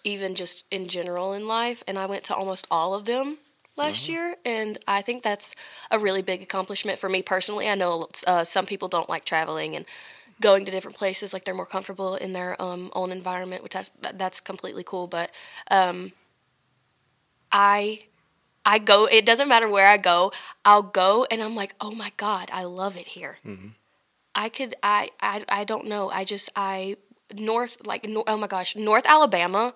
even 0.04 0.36
just 0.36 0.64
in 0.70 0.88
general 0.88 1.34
in 1.34 1.48
life. 1.48 1.84
And 1.88 1.98
I 1.98 2.06
went 2.06 2.24
to 2.26 2.36
almost 2.36 2.68
all 2.70 2.94
of 2.94 3.06
them 3.06 3.40
last 3.76 4.08
year, 4.08 4.36
and 4.46 4.78
I 4.88 5.02
think 5.02 5.24
that's 5.24 5.56
a 5.90 5.98
really 5.98 6.22
big 6.22 6.44
accomplishment 6.44 7.00
for 7.00 7.10
me 7.10 7.24
personally. 7.24 7.68
I 7.68 7.74
know 7.74 8.10
uh, 8.28 8.44
some 8.44 8.68
people 8.68 8.90
don't 8.90 9.10
like 9.10 9.26
traveling 9.26 9.76
and 9.76 9.86
going 10.48 10.66
to 10.66 10.72
different 10.76 10.98
places 11.04 11.34
like 11.34 11.44
they're 11.46 11.62
more 11.62 11.72
comfortable 11.76 12.14
in 12.26 12.32
their 12.38 12.52
um, 12.62 12.84
own 13.00 13.10
environment 13.20 13.64
which 13.64 13.74
that's 13.78 13.92
that, 14.04 14.14
that's 14.22 14.40
completely 14.52 14.84
cool 14.92 15.06
but 15.18 15.28
um, 15.80 16.12
i 17.52 18.04
i 18.66 18.78
go 18.92 19.06
it 19.18 19.26
doesn't 19.26 19.48
matter 19.54 19.70
where 19.76 19.88
i 19.88 19.98
go 19.98 20.32
i'll 20.66 20.84
go 21.04 21.26
and 21.32 21.42
i'm 21.42 21.56
like 21.56 21.74
oh 21.80 21.92
my 22.04 22.12
god 22.18 22.50
i 22.52 22.64
love 22.64 22.96
it 22.98 23.08
here. 23.18 23.38
I 24.36 24.50
could 24.50 24.74
I, 24.82 25.10
I 25.22 25.44
i 25.60 25.64
don't 25.72 25.86
know 25.94 26.10
i 26.10 26.24
just 26.34 26.50
i 26.56 26.98
north 27.52 27.74
like 27.86 28.08
no, 28.08 28.24
oh 28.28 28.38
my 28.38 28.48
gosh 28.48 28.76
north 28.76 29.06
alabama 29.06 29.74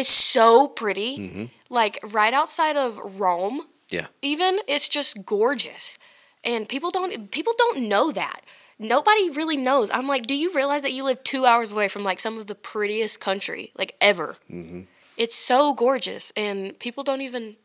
is 0.00 0.08
so 0.08 0.68
pretty. 0.68 1.50
Like 1.68 1.98
right 2.02 2.32
outside 2.40 2.76
of 2.76 3.20
rome 3.20 3.58
Yeah. 3.90 4.06
even 4.22 4.52
it's 4.66 4.88
just 4.88 5.12
gorgeous. 5.26 5.98
And 6.44 6.66
people 6.68 6.90
don't 6.90 7.30
people 7.30 7.52
don't 7.62 7.78
know 7.92 8.10
that 8.12 8.40
nobody 8.78 9.30
really 9.30 9.56
knows 9.56 9.90
i'm 9.92 10.08
like 10.08 10.26
do 10.26 10.34
you 10.34 10.52
realize 10.52 10.82
that 10.82 10.92
you 10.92 11.04
live 11.04 11.22
two 11.22 11.44
hours 11.46 11.72
away 11.72 11.88
from 11.88 12.02
like 12.02 12.20
some 12.20 12.38
of 12.38 12.46
the 12.46 12.54
prettiest 12.54 13.20
country 13.20 13.72
like 13.76 13.94
ever 14.00 14.36
mm-hmm. 14.50 14.82
it's 15.16 15.34
so 15.34 15.74
gorgeous 15.74 16.32
and 16.36 16.78
people 16.78 17.04
don't 17.04 17.20
even 17.20 17.56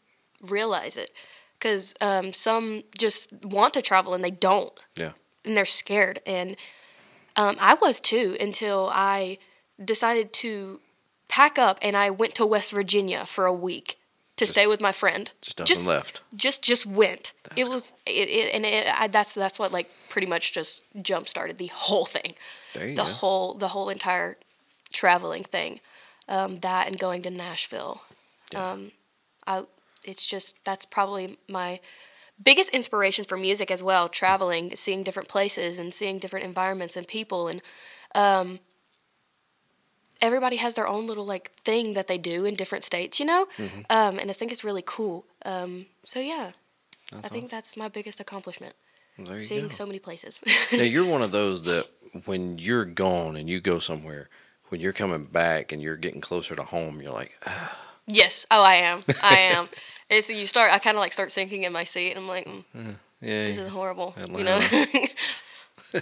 realize 0.41 0.97
it 0.97 1.11
because 1.57 1.93
um, 2.01 2.33
some 2.33 2.83
just 2.97 3.33
want 3.43 3.73
to 3.73 3.81
travel 3.81 4.13
and 4.13 4.23
they 4.23 4.29
don't 4.29 4.71
Yeah. 4.97 5.13
and 5.43 5.57
they're 5.57 5.65
scared. 5.65 6.19
And 6.25 6.55
um, 7.35 7.57
I 7.59 7.75
was 7.75 7.99
too 7.99 8.37
until 8.39 8.89
I 8.93 9.37
decided 9.83 10.33
to 10.33 10.81
pack 11.27 11.57
up 11.57 11.79
and 11.81 11.97
I 11.97 12.09
went 12.09 12.35
to 12.35 12.45
West 12.45 12.71
Virginia 12.71 13.25
for 13.25 13.45
a 13.45 13.53
week 13.53 13.97
to 14.37 14.45
stay 14.45 14.67
with 14.67 14.79
my 14.79 14.91
friend. 14.91 15.31
Just 15.41 15.59
and 15.59 15.95
left. 15.95 16.21
Just 16.35 16.63
just 16.63 16.85
went. 16.85 17.33
it 17.55 17.67
was 17.67 17.93
it, 18.05 18.29
it 18.29 18.55
and 18.55 18.65
it, 18.65 18.87
I, 18.99 19.07
that's 19.07 19.35
that's 19.35 19.59
what 19.59 19.71
like 19.71 19.91
pretty 20.09 20.27
much 20.27 20.53
just 20.53 20.83
jump 21.01 21.27
started 21.27 21.57
the 21.57 21.67
whole 21.67 22.05
thing. 22.05 22.33
The 22.73 22.93
go. 22.95 23.03
whole 23.03 23.53
the 23.55 23.69
whole 23.69 23.89
entire 23.89 24.37
traveling 24.91 25.43
thing. 25.43 25.79
Um, 26.29 26.57
that 26.57 26.87
and 26.87 26.99
going 26.99 27.21
to 27.23 27.29
Nashville. 27.29 28.01
Um, 28.55 28.91
I 29.45 29.63
it's 30.05 30.25
just 30.25 30.63
that's 30.63 30.85
probably 30.85 31.37
my 31.47 31.79
biggest 32.41 32.73
inspiration 32.73 33.25
for 33.25 33.35
music 33.35 33.71
as 33.71 33.81
well 33.81 34.07
traveling 34.07 34.75
seeing 34.75 35.03
different 35.03 35.27
places 35.27 35.79
and 35.79 35.93
seeing 35.93 36.19
different 36.19 36.45
environments 36.45 36.95
and 36.95 37.07
people 37.07 37.47
and 37.47 37.61
um, 38.13 38.59
everybody 40.21 40.57
has 40.57 40.73
their 40.75 40.87
own 40.87 41.07
little 41.07 41.25
like 41.25 41.51
thing 41.51 41.93
that 41.93 42.07
they 42.07 42.17
do 42.17 42.45
in 42.45 42.55
different 42.55 42.83
states 42.83 43.19
you 43.19 43.25
know? 43.25 43.47
Mm-hmm. 43.57 43.81
um, 43.89 44.19
and 44.19 44.29
i 44.29 44.33
think 44.33 44.51
it's 44.51 44.63
really 44.63 44.83
cool. 44.85 45.25
Um, 45.45 45.85
so 46.05 46.19
yeah. 46.19 46.51
That's 47.11 47.25
i 47.25 47.29
think 47.29 47.49
that's 47.49 47.77
my 47.77 47.87
biggest 47.87 48.19
accomplishment. 48.19 48.75
Well, 49.17 49.33
you 49.33 49.39
seeing 49.39 49.63
go. 49.63 49.69
so 49.69 49.85
many 49.85 49.99
places. 49.99 50.41
Now 50.71 50.83
you're 50.93 51.05
one 51.05 51.23
of 51.23 51.31
those 51.31 51.63
that 51.63 51.87
when 52.25 52.57
you're 52.59 52.85
gone 52.85 53.35
and 53.35 53.49
you 53.49 53.59
go 53.59 53.79
somewhere, 53.79 54.29
when 54.69 54.79
you're 54.81 54.93
coming 54.93 55.25
back 55.25 55.71
and 55.71 55.81
you're 55.81 55.95
getting 55.97 56.21
closer 56.21 56.55
to 56.55 56.63
home, 56.63 57.01
you're 57.01 57.13
like, 57.13 57.31
"Ah, 57.45 57.77
yes. 58.05 58.45
Oh 58.51 58.61
i 58.61 58.75
am. 58.75 59.03
I 59.23 59.37
am. 59.55 59.69
It's 60.09 60.29
you 60.29 60.45
start 60.45 60.71
i 60.71 60.79
kind 60.79 60.95
of 60.97 61.01
like 61.01 61.13
start 61.13 61.31
sinking 61.31 61.63
in 61.63 61.73
my 61.73 61.83
seat 61.83 62.11
and 62.11 62.19
i'm 62.19 62.27
like 62.27 62.45
mm, 62.47 62.95
yeah, 63.21 63.43
this 63.45 63.57
is 63.57 63.69
horrible 63.69 64.13
you 64.17 64.23
Atlanta. 64.23 64.59
know 64.61 66.01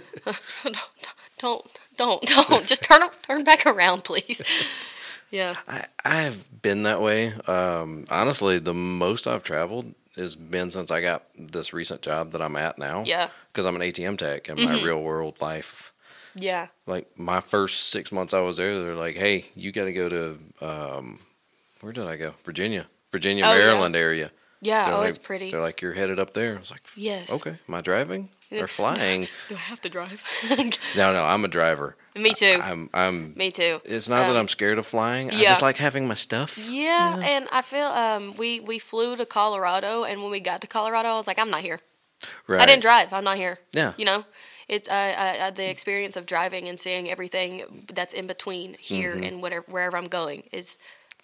don't 0.64 1.12
don't 1.38 1.80
don't 1.96 2.22
don't. 2.22 2.66
just 2.66 2.82
turn 2.84 3.02
turn 3.26 3.44
back 3.44 3.66
around 3.66 4.04
please 4.04 4.42
yeah 5.30 5.54
I, 5.66 5.84
I've 6.04 6.62
been 6.62 6.82
that 6.84 7.00
way. 7.00 7.32
Um, 7.46 8.04
honestly, 8.10 8.58
the 8.58 8.74
most 8.74 9.26
I've 9.26 9.42
traveled 9.42 9.94
has 10.16 10.34
been 10.36 10.70
since 10.70 10.90
I 10.90 11.00
got 11.00 11.24
this 11.36 11.72
recent 11.72 12.00
job 12.02 12.32
that 12.32 12.40
I'm 12.40 12.56
at 12.56 12.78
now. 12.78 13.02
Yeah. 13.04 13.28
Because 13.48 13.66
I'm 13.66 13.76
an 13.76 13.82
ATM 13.82 14.16
tech 14.18 14.48
in 14.48 14.56
my 14.64 14.82
real 14.82 15.02
world 15.02 15.40
life. 15.40 15.92
yeah 16.34 16.68
Like 16.86 17.06
my 17.18 17.40
first 17.40 17.88
six 17.90 18.10
months 18.12 18.32
I 18.34 18.40
was 18.40 18.56
there, 18.56 18.78
they're 18.82 18.94
like, 18.94 19.16
"Hey, 19.16 19.46
you 19.54 19.72
got 19.72 19.84
to 19.84 19.92
go 19.92 20.08
to 20.08 20.38
um, 20.60 21.18
where 21.80 21.92
did 21.92 22.06
I 22.06 22.16
go? 22.16 22.34
Virginia, 22.44 22.86
Virginia, 23.12 23.44
Oh, 23.46 23.52
yeah. 23.52 23.58
Maryland 23.58 23.96
area." 23.96 24.30
yeah 24.62 24.86
They're 24.86 24.94
oh 24.96 25.00
like, 25.00 25.08
it's 25.10 25.18
pretty 25.18 25.50
They're 25.50 25.60
like, 25.60 25.82
"You're 25.82 25.92
headed 25.94 26.18
up 26.18 26.32
there." 26.34 26.54
I 26.56 26.58
was 26.58 26.70
like, 26.70 26.86
yes 26.96 27.30
"Okay, 27.40 27.56
am 27.68 27.74
I 27.74 27.80
driving 27.80 28.30
or 28.62 28.66
flying?" 28.68 29.28
do 29.48 29.54
i 29.54 29.58
have 29.58 29.80
to 29.80 29.88
drive 29.88 30.22
no, 30.96 31.12
no, 31.12 31.24
I'm 31.24 31.44
a 31.44 31.48
driver. 31.48 31.96
me 32.14 32.32
too 32.32 32.58
I'm, 32.62 32.88
I'm. 32.94 33.34
me 33.36 33.50
too 33.50 33.80
It's 33.84 34.08
not 34.08 34.20
that 34.26 34.30
Um, 34.30 34.36
I'm 34.36 34.48
scared 34.48 34.78
of 34.78 34.86
flying. 34.86 35.30
I 35.30 35.42
just 35.42 35.62
like 35.62 35.76
having 35.76 36.06
my 36.08 36.14
stuff. 36.14 36.56
Yeah, 36.70 37.18
and 37.22 37.46
I 37.52 37.62
feel 37.62 37.86
um 37.86 38.34
we 38.36 38.60
we 38.60 38.78
flew 38.78 39.16
to 39.16 39.26
Colorado, 39.26 40.04
and 40.04 40.22
when 40.22 40.30
we 40.30 40.40
got 40.40 40.60
to 40.62 40.66
Colorado, 40.66 41.08
I 41.08 41.16
was 41.16 41.26
like, 41.26 41.38
I'm 41.38 41.50
not 41.50 41.60
here. 41.62 41.80
Right. 42.46 42.62
I 42.62 42.66
didn't 42.66 42.82
drive. 42.82 43.12
I'm 43.12 43.24
not 43.24 43.36
here. 43.36 43.58
Yeah. 43.72 43.92
You 43.98 44.06
know, 44.06 44.24
it's 44.68 44.88
I, 44.88 45.12
I, 45.12 45.46
I 45.46 45.50
the 45.50 45.68
experience 45.70 46.16
of 46.16 46.24
driving 46.24 46.68
and 46.68 46.80
seeing 46.80 47.10
everything 47.10 47.84
that's 47.92 48.14
in 48.14 48.26
between 48.26 48.74
here 48.80 49.12
Mm-hmm. 49.14 49.22
and 49.24 49.42
whatever 49.42 49.64
wherever 49.68 49.96
I'm 49.98 50.08
going 50.08 50.44
is 50.52 50.78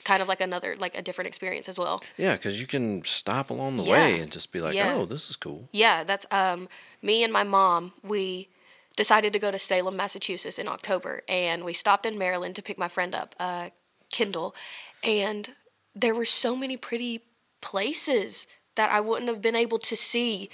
kind 0.05 0.23
of 0.23 0.29
like 0.29 0.41
another 0.41 0.75
like 0.79 0.97
a 0.97 1.03
different 1.03 1.29
experience 1.29 1.69
as 1.69 1.79
well. 1.79 2.03
Yeah, 2.17 2.37
because 2.37 2.61
you 2.61 2.67
can 2.67 3.05
stop 3.05 3.51
along 3.51 3.77
the 3.77 3.85
Yeah. 3.85 3.93
way 3.93 4.21
and 4.21 4.31
just 4.31 4.53
be 4.53 4.61
like, 4.61 4.75
Yeah. 4.75 4.95
"Oh, 4.95 5.07
this 5.07 5.29
is 5.31 5.37
cool." 5.37 5.69
Yeah, 5.73 6.05
that's 6.05 6.27
um 6.31 6.69
me 7.01 7.23
and 7.25 7.33
my 7.33 7.45
mom. 7.45 7.93
We 8.03 8.49
decided 8.97 9.33
to 9.33 9.39
go 9.39 9.51
to 9.51 9.59
Salem, 9.59 9.97
Massachusetts 9.97 10.59
in 10.59 10.69
October, 10.69 11.23
and 11.29 11.65
we 11.65 11.73
stopped 11.73 12.05
in 12.05 12.19
Maryland 12.19 12.55
to 12.57 12.63
pick 12.63 12.77
my 12.77 12.89
friend 12.89 13.15
up, 13.15 13.35
uh, 13.41 13.71
Kendall, 14.11 14.55
and 15.03 15.55
there 15.95 16.15
were 16.15 16.27
so 16.27 16.55
many 16.57 16.77
pretty 16.77 17.23
places 17.63 18.47
that 18.75 18.91
I 18.91 19.01
wouldn't 19.01 19.29
have 19.29 19.41
been 19.41 19.57
able 19.57 19.79
to 19.79 19.97
see 19.97 20.51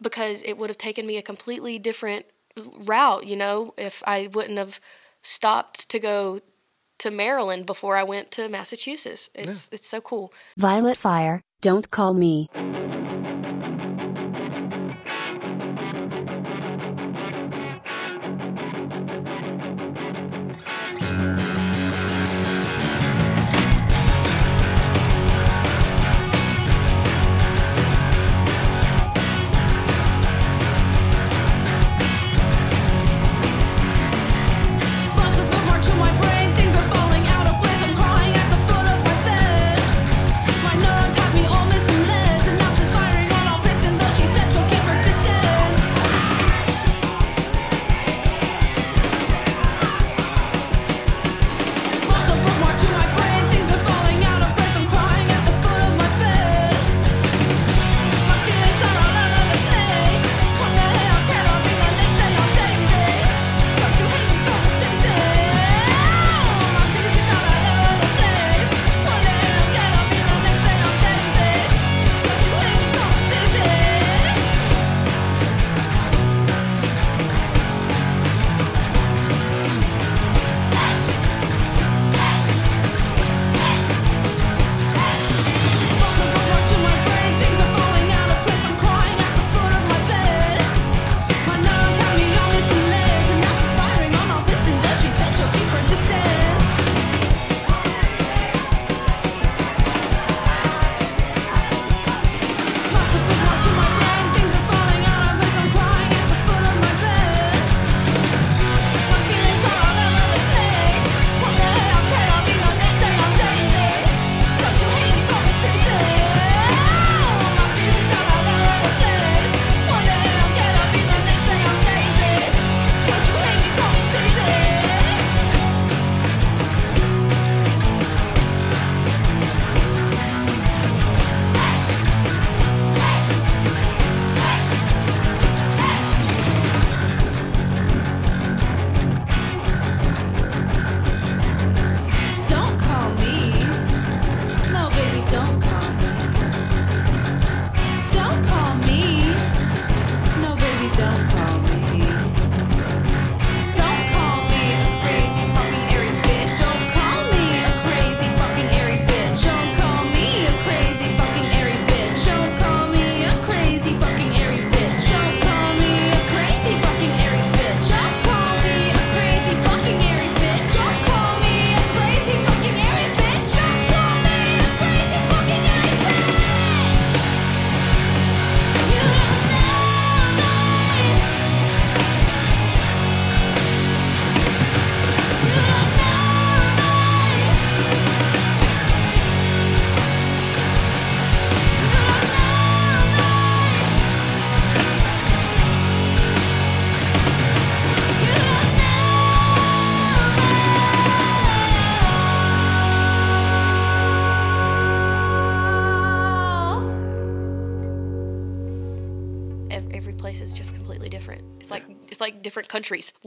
because 0.00 0.42
it 0.42 0.58
would 0.58 0.70
have 0.70 0.78
taken 0.78 1.06
me 1.06 1.16
a 1.16 1.22
completely 1.22 1.78
different 1.78 2.26
route. 2.56 3.26
You 3.26 3.36
know, 3.36 3.72
if 3.76 4.02
I 4.06 4.28
wouldn't 4.28 4.58
have 4.58 4.80
stopped 5.22 5.88
to 5.90 5.98
go 5.98 6.40
to 7.02 7.10
Maryland 7.10 7.66
before 7.66 7.96
I 7.96 8.04
went 8.04 8.30
to 8.32 8.48
Massachusetts. 8.48 9.28
It's 9.34 9.68
it's 9.72 9.86
so 9.86 10.00
cool. 10.00 10.32
Violet 10.56 10.96
Fire, 10.96 11.42
Don't 11.60 11.90
Call 11.90 12.14
Me. 12.14 12.48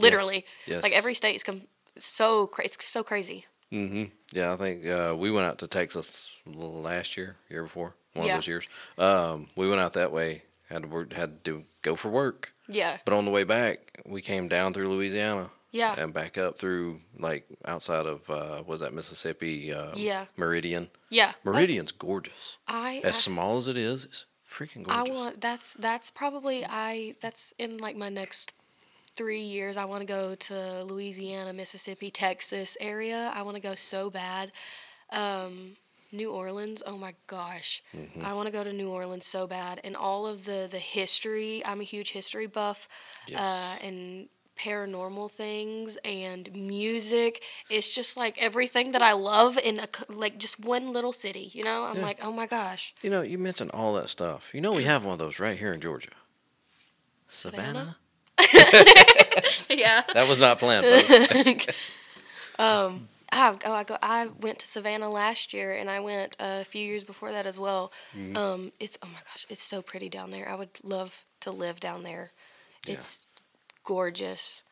Literally. 0.06 0.46
Yes. 0.66 0.84
Like 0.84 0.94
every 0.96 1.14
state 1.14 1.36
is 1.36 1.44
com- 1.44 1.68
so 1.98 2.48
crazy. 2.48 2.66
It's 2.78 2.86
so 2.86 3.04
crazy. 3.04 3.46
Yeah, 3.72 4.54
I 4.54 4.56
think 4.56 4.86
uh, 4.88 5.16
we 5.18 5.32
went 5.32 5.48
out 5.48 5.58
to 5.60 5.68
Texas 5.68 6.40
last 6.46 7.18
year, 7.18 7.36
year 7.50 7.64
before, 7.64 7.96
one 8.14 8.26
Yeah. 8.26 8.34
of 8.34 8.38
those 8.38 8.48
years. 8.48 8.68
Um, 8.98 9.48
we 9.56 9.68
went 9.68 9.82
out 9.82 9.94
that 9.94 10.12
way. 10.14 10.44
Had 10.70 10.84
to 10.84 10.88
work, 10.88 11.14
had 11.14 11.44
to 11.44 11.52
do, 11.52 11.64
go 11.82 11.96
for 11.96 12.10
work. 12.10 12.54
Yeah. 12.70 12.98
But 13.06 13.14
on 13.14 13.26
the 13.26 13.32
way 13.32 13.44
back, 13.44 14.00
we 14.06 14.22
came 14.22 14.48
down 14.48 14.74
through 14.74 14.90
Louisiana. 14.90 15.52
Yeah. 15.72 15.94
And 15.98 16.14
back 16.14 16.38
up 16.38 16.58
through 16.58 17.02
like 17.20 17.46
outside 17.66 18.06
of 18.06 18.30
uh, 18.30 18.64
was 18.66 18.80
that 18.80 18.94
Mississippi? 18.94 19.74
Um, 19.74 19.92
Yeah. 19.96 20.26
Meridian. 20.38 20.90
Yeah. 21.10 21.34
Meridian's 21.44 21.92
gorgeous. 21.92 22.58
I 22.68 23.02
As 23.04 23.16
I- 23.16 23.20
small 23.20 23.58
as 23.58 23.68
it 23.68 23.78
is, 23.78 24.06
it's 24.06 24.26
freaking 24.50 24.84
gorgeous. 24.84 25.12
I 25.12 25.14
want 25.14 25.42
that's 25.42 25.74
that's 25.74 26.10
probably 26.10 26.66
I 26.66 27.16
that's 27.22 27.54
in 27.60 27.78
like 27.78 27.98
my 27.98 28.08
next 28.10 28.54
three 29.16 29.42
years. 29.42 29.78
I 29.78 29.86
want 29.86 30.02
to 30.02 30.06
go 30.08 30.36
to 30.36 30.84
Louisiana, 30.84 31.54
Mississippi, 31.54 32.12
Texas 32.12 32.78
area. 32.80 33.32
I 33.34 33.42
want 33.44 33.56
to 33.56 33.62
go 33.62 33.76
so 33.76 34.10
bad. 34.10 34.52
Um, 35.12 35.78
New 36.12 36.32
Orleans. 36.32 36.82
Oh 36.86 36.98
my 36.98 37.14
gosh, 37.28 37.84
Mm-hmm. 37.96 38.26
I 38.26 38.34
want 38.34 38.48
to 38.48 38.52
go 38.52 38.64
to 38.64 38.72
New 38.72 38.90
Orleans 38.90 39.26
so 39.26 39.48
bad. 39.48 39.82
And 39.84 39.96
all 39.96 40.26
of 40.28 40.46
the 40.46 40.68
the 40.70 40.80
history. 40.80 41.62
I'm 41.66 41.82
a 41.82 41.84
huge 41.84 42.12
history 42.12 42.48
buff. 42.48 42.88
Yes. 43.28 43.40
Uh, 43.42 43.86
and 43.86 44.30
paranormal 44.58 45.30
things 45.30 45.98
and 46.06 46.50
music. 46.54 47.44
It's 47.70 47.94
just 47.94 48.16
like 48.16 48.42
everything 48.42 48.92
that 48.92 49.02
I 49.02 49.12
love 49.12 49.58
in 49.58 49.80
a 49.80 49.88
like 50.08 50.38
just 50.38 50.64
one 50.64 50.94
little 50.94 51.12
city. 51.12 51.52
You 51.54 51.64
know, 51.64 51.84
I'm 51.84 52.02
like, 52.02 52.20
oh 52.24 52.32
my 52.32 52.48
gosh. 52.48 52.94
You 53.02 53.10
know, 53.10 53.22
you 53.22 53.38
mentioned 53.38 53.72
all 53.72 53.94
that 53.96 54.08
stuff. 54.08 54.54
You 54.54 54.62
know, 54.62 54.72
we 54.72 54.84
have 54.84 55.04
one 55.04 55.12
of 55.14 55.20
those 55.20 55.40
right 55.40 55.58
here 55.58 55.74
in 55.74 55.82
Georgia. 55.82 56.12
Savannah. 57.28 57.98
yeah. 59.70 60.02
That 60.14 60.26
was 60.28 60.40
not 60.42 60.60
planned, 60.60 60.86
folks. 60.86 61.68
I've, 63.32 63.58
oh, 63.66 63.74
I 63.74 63.84
go. 63.84 63.98
I 64.02 64.28
went 64.42 64.60
to 64.60 64.68
Savannah 64.68 65.10
last 65.10 65.54
year, 65.54 65.74
and 65.74 65.90
I 65.90 66.00
went 66.00 66.36
a 66.40 66.64
few 66.64 66.86
years 66.86 67.04
before 67.04 67.32
that 67.32 67.46
as 67.46 67.60
well. 67.60 67.92
Mm-hmm. 68.18 68.38
Um, 68.38 68.72
it's 68.80 68.98
oh 69.04 69.08
my 69.08 69.20
gosh, 69.20 69.46
it's 69.50 69.62
so 69.62 69.82
pretty 69.82 70.08
down 70.10 70.30
there. 70.32 70.48
I 70.48 70.56
would 70.56 70.70
love 70.84 71.26
to 71.42 71.52
live 71.52 71.80
down 71.80 72.04
there. 72.04 72.32
It's 72.88 73.28
gorgeous. 73.84 74.64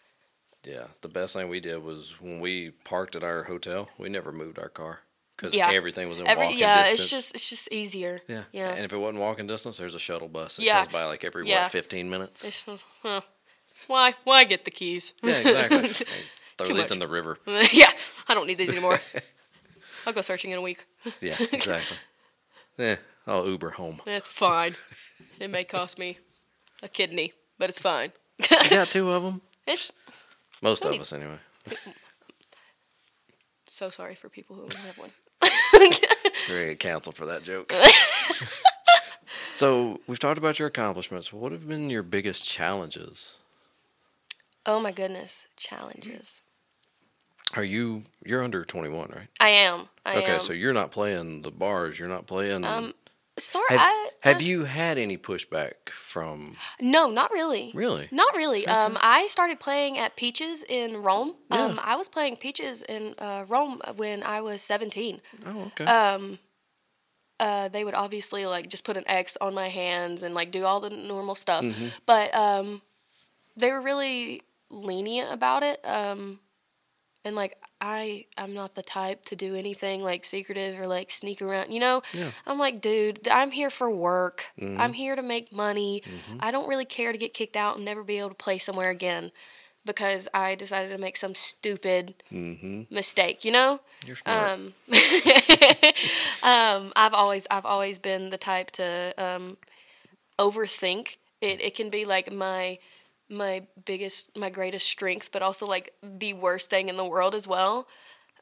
yeah, 0.64 0.86
the 1.02 1.08
best 1.10 1.34
thing 1.36 1.50
we 1.50 1.60
did 1.60 1.84
was 1.84 2.14
when 2.22 2.40
we 2.40 2.70
parked 2.86 3.16
at 3.16 3.24
our 3.24 3.44
hotel. 3.44 3.90
We 3.98 4.08
never 4.08 4.32
moved 4.32 4.60
our 4.60 4.70
car 4.70 5.00
because 5.36 5.54
Yeah. 5.56 5.72
everything 5.72 6.08
was 6.08 6.20
in 6.20 6.28
Every 6.28 6.46
walking 6.46 6.60
yeah, 6.60 6.84
distance. 6.84 7.02
it's 7.02 7.10
just 7.10 7.36
it's 7.36 7.50
just 7.50 7.72
easier. 7.74 8.22
yeah, 8.28 8.44
yeah. 8.54 8.70
And 8.74 8.86
if 8.86 8.94
it 8.94 8.98
wasn't 8.98 9.20
walking 9.20 9.48
distance, 9.48 9.78
there's 9.78 9.96
a 9.96 10.00
shuttle 10.00 10.30
bus 10.30 10.58
that 10.58 10.64
Yeah. 10.64 10.82
comes 10.82 10.94
by 10.94 11.06
like 11.06 11.24
every 11.26 11.48
Yeah. 11.50 11.64
what 11.64 11.72
fifteen 11.72 12.10
minutes. 12.10 12.46
It's 12.48 12.64
just, 12.64 12.86
huh. 13.02 13.22
Why 13.88 14.14
why 14.24 14.44
get 14.46 14.66
the 14.66 14.72
keys? 14.72 15.14
yeah, 15.24 15.38
exactly. 15.40 15.88
Throw 16.58 16.66
Too 16.68 16.74
these 16.74 16.84
much. 16.84 16.92
in 16.92 17.00
the 17.00 17.08
river. 17.08 17.38
yeah, 17.74 17.90
I 18.28 18.34
don't 18.36 18.46
need 18.48 18.58
these 18.60 18.70
anymore. 18.70 19.00
I'll 20.06 20.14
go 20.14 20.22
searching 20.22 20.52
in 20.52 20.58
a 20.58 20.62
week. 20.62 20.86
Yeah, 21.22 21.36
exactly. 21.52 21.98
yeah, 22.78 22.98
I'll 23.26 23.48
Uber 23.48 23.72
home. 23.72 24.02
It's 24.06 24.28
fine. 24.28 24.76
It 25.40 25.50
may 25.50 25.64
cost 25.64 25.98
me 25.98 26.18
a 26.84 26.88
kidney, 26.88 27.34
but 27.58 27.70
it's 27.70 27.80
fine. 27.82 28.12
You 28.40 28.70
got 28.70 28.90
two 28.90 29.10
of 29.12 29.24
them? 29.24 29.42
It's 29.66 29.92
Most 30.62 30.84
of 30.84 30.90
Plenty. 30.90 31.00
us, 31.02 31.14
anyway. 31.14 31.38
so 33.70 33.90
sorry 33.90 34.16
for 34.16 34.30
people 34.30 34.56
who 34.56 34.64
only 34.64 34.76
have 34.78 34.98
one. 34.98 35.10
We're 35.42 35.90
gonna 36.50 36.66
get 36.72 36.80
canceled 36.80 37.16
for 37.16 37.26
that 37.26 37.44
joke. 37.44 37.74
so 39.52 40.00
we've 40.08 40.20
talked 40.20 40.38
about 40.38 40.60
your 40.60 40.68
accomplishments. 40.68 41.32
What 41.34 41.52
have 41.52 41.68
been 41.68 41.90
your 41.90 42.04
biggest 42.04 42.48
challenges? 42.48 43.38
Oh 44.66 44.80
my 44.80 44.92
goodness, 44.92 45.48
challenges. 45.58 46.42
Are 47.56 47.64
you 47.64 48.04
you're 48.26 48.42
under 48.44 48.64
twenty 48.64 48.90
one, 48.90 49.10
right? 49.16 49.28
I 49.40 49.50
am. 49.50 49.90
I 50.06 50.18
okay, 50.18 50.36
am. 50.36 50.42
so 50.42 50.54
you're 50.54 50.74
not 50.74 50.92
playing 50.92 51.42
the 51.44 51.52
bars. 51.52 52.00
You're 52.00 52.08
not 52.10 52.26
playing. 52.26 52.64
Um, 52.66 52.94
sort. 53.38 53.70
have 53.70 53.80
I, 53.80 54.10
have 54.22 54.38
I- 54.38 54.44
you 54.44 54.64
had 54.64 54.98
any 54.98 55.18
pushback 55.18 55.90
from? 55.90 56.56
No, 56.82 57.10
not 57.10 57.30
really. 57.32 57.72
Really? 57.76 58.08
Not 58.12 58.36
really. 58.36 58.66
Um, 58.66 58.98
I 59.02 59.28
started 59.28 59.60
playing 59.60 59.98
at 60.00 60.16
Peaches 60.16 60.64
in 60.68 61.04
Rome. 61.04 61.36
Yeah. 61.52 61.66
Um, 61.66 61.80
I 61.84 61.96
was 61.96 62.08
playing 62.10 62.38
Peaches 62.38 62.82
in 62.84 63.14
uh, 63.20 63.46
Rome 63.48 63.82
when 63.98 64.24
I 64.24 64.42
was 64.42 64.62
17. 64.64 65.22
Oh, 65.46 65.62
okay. 65.80 65.86
Um, 65.86 66.40
uh, 67.40 67.68
they 67.68 67.84
would 67.84 67.94
obviously 67.96 68.46
like 68.46 68.68
just 68.68 68.84
put 68.86 68.98
an 68.98 69.04
X 69.08 69.38
on 69.42 69.54
my 69.54 69.68
hands 69.68 70.24
and 70.24 70.34
like 70.34 70.50
do 70.52 70.64
all 70.64 70.80
the 70.80 70.90
normal 70.90 71.36
stuff, 71.36 71.64
Mm-hmm. 71.66 71.88
but 72.06 72.34
um, 72.34 72.82
they 73.58 73.72
were 73.72 73.82
really 73.82 74.42
lenient 74.74 75.32
about 75.32 75.64
it. 75.64 75.80
Um, 75.86 76.40
and 77.26 77.36
like 77.36 77.58
I, 77.80 78.26
I'm 78.38 78.54
not 78.54 78.76
the 78.76 78.82
type 78.82 79.26
to 79.26 79.36
do 79.36 79.56
anything 79.56 80.04
like 80.04 80.26
secretive 80.26 80.80
or 80.80 80.88
like 80.88 81.12
sneak 81.12 81.42
around. 81.42 81.72
You 81.72 81.80
know, 81.80 82.02
Yeah. 82.14 82.32
I'm 82.46 82.60
like, 82.60 82.82
dude, 82.82 83.28
I'm 83.30 83.52
here 83.52 83.70
for 83.70 83.90
work. 83.90 84.48
Mhm. 84.60 84.80
I'm 84.80 84.94
here 84.94 85.16
to 85.16 85.22
make 85.22 85.52
money. 85.52 86.02
Mm-hmm. 86.06 86.38
I 86.42 86.52
don't 86.52 86.68
really 86.68 86.86
care 86.86 87.12
to 87.12 87.18
get 87.18 87.34
kicked 87.34 87.56
out 87.56 87.78
and 87.78 87.86
never 87.86 88.04
be 88.04 88.20
able 88.20 88.30
to 88.30 88.36
play 88.36 88.58
somewhere 88.58 88.90
again 88.90 89.32
because 89.86 90.28
I 90.34 90.56
decided 90.56 90.90
to 90.90 90.98
make 90.98 91.18
some 91.18 91.36
stupid 91.36 92.16
mm-hmm. 92.32 92.94
mistake. 92.94 93.46
You 93.46 93.52
know. 93.52 93.80
You're 94.06 94.16
smart. 94.18 94.52
Um, 94.52 94.74
um, 96.44 96.92
I've 96.96 97.14
always 97.14 97.48
I've 97.50 97.66
always 97.66 98.00
been 98.00 98.30
the 98.30 98.38
type 98.38 98.72
to 98.72 99.14
um, 99.18 99.58
overthink. 100.38 101.18
It 101.40 101.62
it 101.62 101.76
can 101.76 101.90
be 101.90 102.06
like 102.06 102.32
my 102.32 102.80
my 103.34 103.64
biggest 103.86 104.38
my 104.38 104.50
greatest 104.50 104.88
strength, 104.88 105.32
but 105.32 105.42
also 105.42 105.66
like 105.66 105.94
the 106.02 106.34
worst 106.34 106.70
thing 106.70 106.90
in 106.90 106.98
the 106.98 107.06
world 107.06 107.36
as 107.36 107.48
well. 107.48 107.88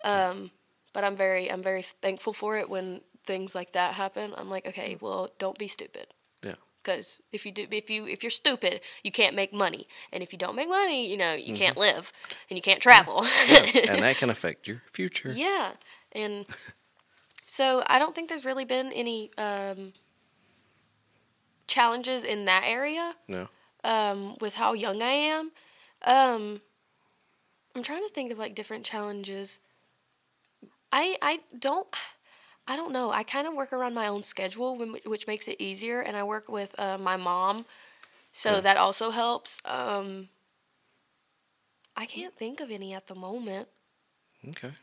Um, 0.04 0.52
but 0.94 1.04
I'm 1.04 1.16
very 1.16 1.52
I'm 1.52 1.64
very 1.64 1.82
thankful 1.82 2.34
for 2.34 2.58
it 2.58 2.70
when 2.70 3.02
things 3.24 3.56
like 3.56 3.72
that 3.72 3.96
happen. 3.96 4.34
I'm 4.38 4.50
like, 4.50 4.68
okay, 4.68 4.98
well, 5.00 5.30
don't 5.38 5.58
be 5.58 5.68
stupid. 5.68 6.08
Yeah. 6.44 6.56
Because 6.84 7.22
if 7.32 7.46
you 7.46 7.52
do, 7.52 7.68
if 7.72 7.90
you 7.90 8.06
if 8.06 8.24
you're 8.24 8.32
stupid, 8.32 8.82
you 9.04 9.12
can't 9.12 9.36
make 9.36 9.54
money, 9.54 9.88
and 10.12 10.24
if 10.24 10.34
you 10.34 10.40
don't 10.40 10.56
make 10.56 10.70
money, 10.70 11.10
you 11.10 11.18
know 11.18 11.34
you 11.34 11.56
can't 11.56 11.78
live, 11.78 12.12
and 12.50 12.58
you 12.58 12.62
can't 12.62 12.82
travel. 12.82 13.26
Yeah, 13.48 13.66
and 13.90 14.04
that 14.04 14.18
can 14.18 14.30
affect 14.30 14.68
your 14.68 14.82
future. 14.92 15.32
Yeah, 15.32 15.72
and 16.12 16.46
so 17.46 17.84
I 17.88 18.00
don't 18.00 18.16
think 18.16 18.30
there's 18.30 18.46
really 18.46 18.66
been 18.66 18.92
any 18.94 19.30
um, 19.38 19.94
challenges 21.68 22.24
in 22.24 22.46
that 22.46 22.64
area 22.66 23.16
No. 23.28 23.48
Um, 23.84 24.36
with 24.42 24.56
how 24.56 24.74
young 24.74 25.02
I 25.02 25.12
am. 25.12 25.52
Um, 26.04 26.62
I'm 27.76 27.84
trying 27.84 28.04
to 28.04 28.14
think 28.14 28.32
of 28.32 28.38
like 28.38 28.56
different 28.56 28.86
challenges. 28.86 29.60
I 30.92 31.18
I 31.22 31.40
don't 31.58 31.88
I 32.68 32.76
don't 32.76 32.92
know. 32.94 33.12
I 33.12 33.24
kind 33.24 33.48
of 33.48 33.54
work 33.54 33.74
around 33.74 33.94
my 33.94 34.08
own 34.08 34.24
schedule, 34.24 34.76
which 35.06 35.28
makes 35.28 35.48
it 35.48 35.60
easier, 35.60 36.02
and 36.02 36.16
I 36.16 36.24
work 36.24 36.48
with 36.50 36.78
uh, 36.80 36.98
my 36.98 37.18
mom, 37.18 37.66
so 38.32 38.56
Yeah. 38.56 38.62
that 38.62 38.78
also 38.78 39.12
helps. 39.12 39.62
Um, 39.66 40.30
I 41.96 42.06
can't 42.06 42.36
think 42.36 42.60
of 42.60 42.72
any 42.72 42.94
at 42.94 43.08
the 43.08 43.16
moment. 43.16 43.68
Okay. 44.50 44.74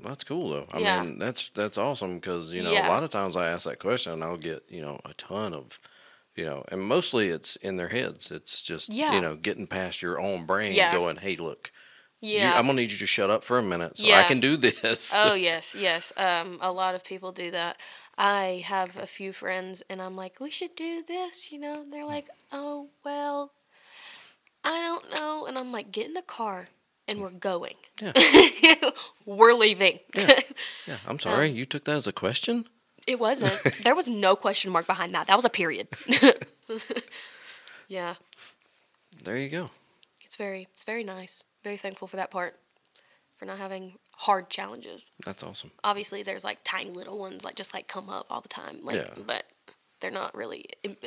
Well, 0.00 0.08
that's 0.10 0.24
cool 0.24 0.50
though. 0.50 0.66
I 0.72 0.78
Yeah. 0.80 1.02
mean, 1.02 1.18
that's 1.18 1.50
that's 1.50 1.78
awesome 1.78 2.16
because 2.16 2.52
you 2.52 2.62
know 2.62 2.72
Yeah. 2.74 2.88
a 2.88 2.90
lot 2.90 3.02
of 3.02 3.10
times 3.10 3.36
I 3.36 3.48
ask 3.48 3.64
that 3.66 3.78
question 3.78 4.12
and 4.14 4.24
I'll 4.24 4.36
get 4.38 4.64
you 4.68 4.80
know 4.82 5.00
a 5.04 5.14
ton 5.14 5.52
of, 5.54 5.80
you 6.34 6.44
know, 6.44 6.64
and 6.68 6.80
mostly 6.80 7.28
it's 7.28 7.56
in 7.56 7.76
their 7.76 7.88
heads. 7.88 8.30
It's 8.30 8.62
just 8.62 8.88
Yeah. 8.88 9.12
you 9.14 9.20
know 9.20 9.36
getting 9.36 9.66
past 9.66 10.02
your 10.02 10.20
own 10.20 10.46
brain, 10.46 10.72
Yeah. 10.72 10.92
going, 10.92 11.16
hey, 11.16 11.36
look, 11.36 11.70
you- 12.20 12.40
I'm 12.40 12.66
gonna 12.66 12.74
need 12.74 12.92
you 12.92 12.98
to 12.98 13.06
shut 13.06 13.30
up 13.30 13.44
for 13.44 13.58
a 13.58 13.62
minute 13.62 13.96
so 13.98 14.12
I 14.12 14.22
can 14.24 14.40
do 14.40 14.56
this. 14.56 15.12
Oh 15.14 15.34
yes, 15.34 15.74
yes. 15.74 16.12
Um, 16.16 16.58
a 16.60 16.70
lot 16.72 16.94
of 16.94 17.04
people 17.04 17.32
do 17.32 17.50
that. 17.50 17.80
I 18.18 18.62
have 18.66 18.98
a 18.98 19.06
few 19.06 19.32
friends, 19.32 19.82
and 19.88 20.02
I'm 20.02 20.14
like, 20.16 20.40
we 20.40 20.50
should 20.50 20.76
do 20.76 21.02
this. 21.06 21.50
You 21.50 21.58
know, 21.58 21.84
they're 21.90 22.04
like, 22.06 22.28
oh 22.52 22.90
well, 23.04 23.52
I 24.62 24.80
don't 24.80 25.10
know, 25.10 25.46
and 25.46 25.56
I'm 25.58 25.72
like, 25.72 25.90
get 25.90 26.06
in 26.06 26.12
the 26.12 26.20
car, 26.22 26.68
and 27.08 27.20
we're 27.20 27.30
going. 27.30 27.76
Yeah. 28.02 28.12
we're 29.26 29.54
leaving. 29.54 30.00
yeah, 30.86 30.98
I'm 31.06 31.18
sorry, 31.26 31.50
you 31.50 31.64
took 31.64 31.84
that 31.84 31.96
as 31.96 32.06
a 32.06 32.12
question. 32.12 32.68
It 33.06 33.18
wasn't. 33.18 33.58
There 33.84 33.94
was 33.94 34.08
no 34.10 34.36
question 34.36 34.70
mark 34.72 34.86
behind 34.86 35.14
that. 35.14 35.26
That 35.26 35.36
was 35.36 35.44
a 35.44 35.50
period. 35.50 35.88
yeah, 37.88 38.14
There 39.24 39.36
you 39.36 39.48
go. 39.48 39.70
it's 40.24 40.36
very, 40.36 40.68
it's 40.70 40.84
very 40.84 41.04
nice. 41.04 41.44
Very 41.64 41.76
thankful 41.76 42.08
for 42.08 42.16
that 42.16 42.30
part, 42.30 42.56
for 43.36 43.44
not 43.44 43.58
having 43.58 43.94
hard 44.16 44.48
challenges. 44.50 45.10
That's 45.24 45.42
awesome. 45.42 45.70
obviously 45.82 46.22
there's 46.22 46.44
like 46.44 46.58
tiny 46.62 46.90
little 46.90 47.18
ones 47.18 47.42
like 47.42 47.54
just 47.54 47.72
like 47.72 47.88
come 47.88 48.10
up 48.10 48.26
all 48.28 48.42
the 48.42 48.48
time 48.50 48.78
like 48.84 48.96
Yeah. 48.96 49.14
but 49.26 49.44
they're 50.00 50.10
not 50.10 50.34
really 50.34 50.66
im- 50.82 50.98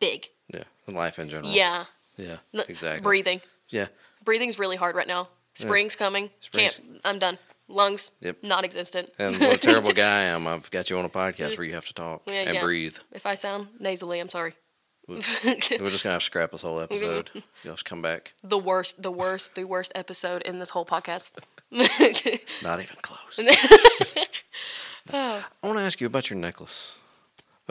big 0.00 0.26
Yeah, 0.52 0.64
life 0.88 1.20
in 1.20 1.28
general. 1.28 1.48
yeah 1.52 1.84
Yeah. 2.16 2.38
Exactly. 2.68 3.02
breathing 3.02 3.40
Yeah. 3.68 3.86
breathing's 4.24 4.58
really 4.58 4.74
hard 4.76 4.96
right 4.96 5.06
now 5.06 5.28
spring's 5.54 5.94
coming 5.94 6.30
Springs. 6.40 6.74
can't 6.78 7.00
i'm 7.04 7.18
done 7.20 7.38
lungs 7.70 8.10
Yep. 8.20 8.38
non-existent 8.42 9.10
And 9.18 9.36
what 9.36 9.54
a 9.56 9.58
terrible 9.58 9.92
guy 10.04 10.20
I 10.20 10.24
am. 10.24 10.46
I've 10.46 10.70
got 10.70 10.90
you 10.90 10.98
on 10.98 11.04
a 11.04 11.08
podcast 11.08 11.56
where 11.56 11.66
you 11.66 11.74
have 11.74 11.86
to 11.86 11.94
talk 11.94 12.22
Yeah, 12.26 12.42
and 12.46 12.54
yeah. 12.56 12.60
breathe. 12.62 12.96
if 13.12 13.24
i 13.26 13.34
sound 13.34 13.68
nasally 13.78 14.18
i'm 14.20 14.28
sorry 14.28 14.54
We're 15.08 15.18
just 15.20 16.04
gonna 16.04 16.14
have 16.14 16.20
to 16.22 16.26
scrap 16.26 16.52
this 16.52 16.62
whole 16.62 16.78
episode. 16.80 17.30
You'll 17.64 17.72
have 17.72 17.78
to 17.78 17.84
come 17.84 18.00
back. 18.02 18.32
the 18.44 18.58
worst 18.58 19.02
the 19.02 19.10
worst 19.10 19.54
the 19.54 19.64
worst 19.64 19.90
episode 19.94 20.42
in 20.42 20.58
this 20.60 20.70
whole 20.70 20.84
podcast 20.86 21.32
Not 22.62 22.80
even 22.80 22.96
close. 23.02 23.38
Oh. 25.12 25.44
I 25.62 25.66
want 25.66 25.78
to 25.78 25.82
ask 25.82 26.00
you 26.00 26.06
about 26.06 26.30
your 26.30 26.38
necklace. 26.38 26.94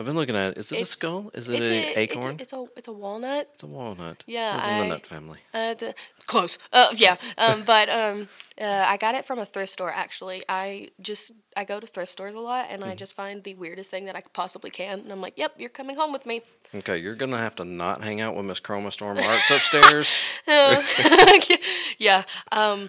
I've 0.00 0.06
been 0.06 0.16
looking 0.16 0.34
at 0.34 0.52
it. 0.52 0.58
Is 0.58 0.72
it 0.72 0.80
a 0.80 0.84
skull? 0.86 1.30
Is 1.34 1.50
it 1.50 1.60
it's 1.60 1.70
a, 1.70 1.74
a, 1.74 1.98
acorn? 1.98 2.36
It's 2.40 2.54
a, 2.54 2.62
it's 2.62 2.72
a 2.72 2.78
it's 2.78 2.88
a 2.88 2.92
walnut 2.92 3.50
It's 3.52 3.62
a 3.62 3.66
walnut. 3.66 4.24
Yeah, 4.26 4.56
It's 4.56 4.66
in 4.66 4.78
the 4.78 4.86
nut 4.86 5.06
family. 5.06 5.40
Uh, 5.52 5.74
d- 5.74 5.92
close. 6.26 6.58
Uh, 6.72 6.88
yeah. 6.94 7.16
Um, 7.36 7.62
but 7.66 7.90
um, 7.90 8.28
uh, 8.58 8.86
I 8.88 8.96
got 8.96 9.14
it 9.14 9.26
from 9.26 9.38
a 9.38 9.44
thrift 9.44 9.70
store. 9.70 9.92
Actually, 9.94 10.42
I 10.48 10.88
just 11.02 11.32
I 11.54 11.64
go 11.64 11.80
to 11.80 11.86
thrift 11.86 12.10
stores 12.12 12.34
a 12.34 12.40
lot, 12.40 12.68
and 12.70 12.82
I 12.82 12.94
just 12.94 13.14
find 13.14 13.44
the 13.44 13.54
weirdest 13.56 13.90
thing 13.90 14.06
that 14.06 14.16
I 14.16 14.22
possibly 14.32 14.70
can, 14.70 15.00
and 15.00 15.12
I'm 15.12 15.20
like, 15.20 15.34
"Yep, 15.36 15.56
you're 15.58 15.68
coming 15.68 15.96
home 15.96 16.12
with 16.14 16.24
me." 16.24 16.40
Okay, 16.74 16.96
you're 16.96 17.14
gonna 17.14 17.36
have 17.36 17.56
to 17.56 17.66
not 17.66 18.02
hang 18.02 18.22
out 18.22 18.34
with 18.34 18.46
Miss 18.46 18.58
Chroma 18.60 18.90
Storm 18.90 19.18
Arts 19.18 19.50
upstairs. 19.50 20.16
yeah. 21.98 22.22
Um, 22.52 22.88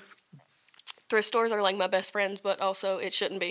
thrift 1.09 1.27
stores 1.27 1.51
are 1.51 1.61
like 1.61 1.75
my 1.75 1.87
best 1.87 2.13
friends, 2.13 2.39
but 2.39 2.61
also 2.61 2.99
it 2.99 3.13
shouldn't 3.13 3.41
be, 3.41 3.47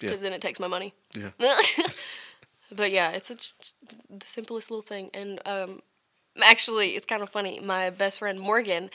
Yeah. 0.00 0.08
because 0.08 0.20
then 0.20 0.32
it 0.32 0.40
takes 0.40 0.58
my 0.58 0.66
money. 0.66 0.94
Yeah. 1.14 1.30
but 2.74 2.90
yeah, 2.90 3.10
it's 3.12 3.30
a, 3.30 3.36
the 4.10 4.24
simplest 4.24 4.70
little 4.70 4.82
thing, 4.82 5.10
and 5.14 5.40
um, 5.46 5.80
actually, 6.42 6.90
it's 6.96 7.06
kind 7.06 7.22
of 7.22 7.28
funny. 7.28 7.60
My 7.60 7.90
best 7.90 8.18
friend 8.20 8.38
Morgan. 8.40 8.90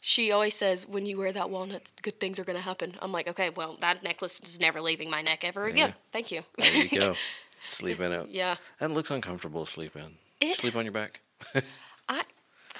She 0.00 0.30
always 0.30 0.54
says, 0.54 0.86
when 0.86 1.06
you 1.06 1.18
wear 1.18 1.32
that 1.32 1.50
walnut, 1.50 1.90
good 2.02 2.20
things 2.20 2.38
are 2.38 2.44
going 2.44 2.56
to 2.56 2.62
happen. 2.62 2.94
I'm 3.02 3.10
like, 3.10 3.26
okay, 3.28 3.50
well, 3.50 3.76
that 3.80 4.04
necklace 4.04 4.40
is 4.40 4.60
never 4.60 4.80
leaving 4.80 5.10
my 5.10 5.22
neck 5.22 5.42
ever 5.44 5.64
again. 5.66 5.88
Yeah. 5.88 5.94
Thank 6.12 6.30
you. 6.30 6.42
There 6.56 6.84
you 6.84 7.00
go. 7.00 7.14
Sleep 7.66 7.98
in 7.98 8.12
it. 8.12 8.28
yeah. 8.30 8.54
That 8.78 8.92
looks 8.92 9.10
uncomfortable 9.10 9.64
to 9.64 9.70
sleep 9.70 9.96
in. 9.96 10.12
It- 10.40 10.56
sleep 10.56 10.76
on 10.76 10.84
your 10.84 10.92
back. 10.92 11.18
I, 11.54 11.62
I 12.08 12.22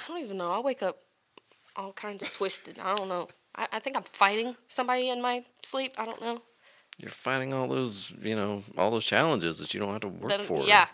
don't 0.06 0.22
even 0.22 0.36
know. 0.36 0.52
I 0.52 0.60
wake 0.60 0.80
up 0.80 0.98
all 1.74 1.92
kinds 1.92 2.22
of 2.22 2.32
twisted. 2.32 2.78
I 2.78 2.94
don't 2.94 3.08
know. 3.08 3.26
I, 3.56 3.66
I 3.72 3.78
think 3.80 3.96
I'm 3.96 4.04
fighting 4.04 4.54
somebody 4.68 5.08
in 5.08 5.20
my 5.20 5.44
sleep. 5.64 5.94
I 5.98 6.04
don't 6.04 6.20
know. 6.20 6.40
You're 6.98 7.10
fighting 7.10 7.54
all 7.54 7.68
those, 7.68 8.12
you 8.20 8.34
know, 8.36 8.62
all 8.76 8.90
those 8.90 9.04
challenges 9.06 9.58
that 9.58 9.72
you 9.72 9.80
don't 9.80 9.92
have 9.92 10.00
to 10.02 10.08
work 10.08 10.28
Then- 10.30 10.40
for. 10.40 10.64
Yeah. 10.64 10.86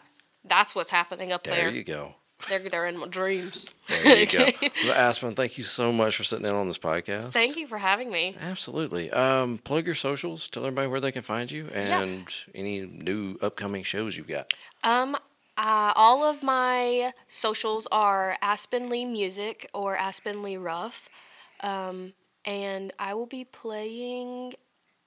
That's 0.46 0.74
what's 0.74 0.90
happening 0.90 1.32
up 1.32 1.44
There 1.44 1.54
there. 1.56 1.70
you 1.70 1.82
go. 1.82 2.16
They're, 2.50 2.58
they're 2.58 2.86
in 2.86 2.98
my 2.98 3.06
dreams. 3.08 3.72
There 4.02 4.18
you 4.18 4.26
go. 4.26 4.46
Aspen, 4.92 5.34
thank 5.34 5.56
you 5.56 5.64
so 5.64 5.90
much 5.90 6.16
for 6.16 6.24
sitting 6.24 6.44
in 6.44 6.52
on 6.52 6.68
this 6.68 6.76
podcast. 6.76 7.30
Thank 7.30 7.56
you 7.56 7.66
for 7.66 7.78
having 7.78 8.10
me. 8.12 8.36
Absolutely. 8.38 9.10
Um, 9.10 9.56
plug 9.56 9.86
your 9.86 9.94
socials. 9.94 10.50
Tell 10.50 10.66
everybody 10.66 10.88
where 10.88 11.00
they 11.00 11.12
can 11.12 11.22
find 11.22 11.50
you 11.50 11.70
Yeah. 11.72 12.02
and 12.02 12.26
any 12.54 12.80
new 12.80 13.38
upcoming 13.40 13.82
shows 13.84 14.18
you've 14.18 14.28
got. 14.28 14.52
Um, 14.82 15.14
uh, 15.56 15.92
all 15.96 16.22
of 16.22 16.42
my 16.42 17.12
socials 17.28 17.88
are 17.90 18.36
Aspen 18.42 18.90
Lee 18.90 19.06
Music 19.06 19.70
or 19.72 19.96
Aspen 19.96 20.42
Lee 20.42 20.58
Ruff. 20.58 21.08
Um, 21.62 22.12
and 22.44 22.92
I 22.98 23.14
will 23.14 23.26
be 23.26 23.44
playing 23.46 24.52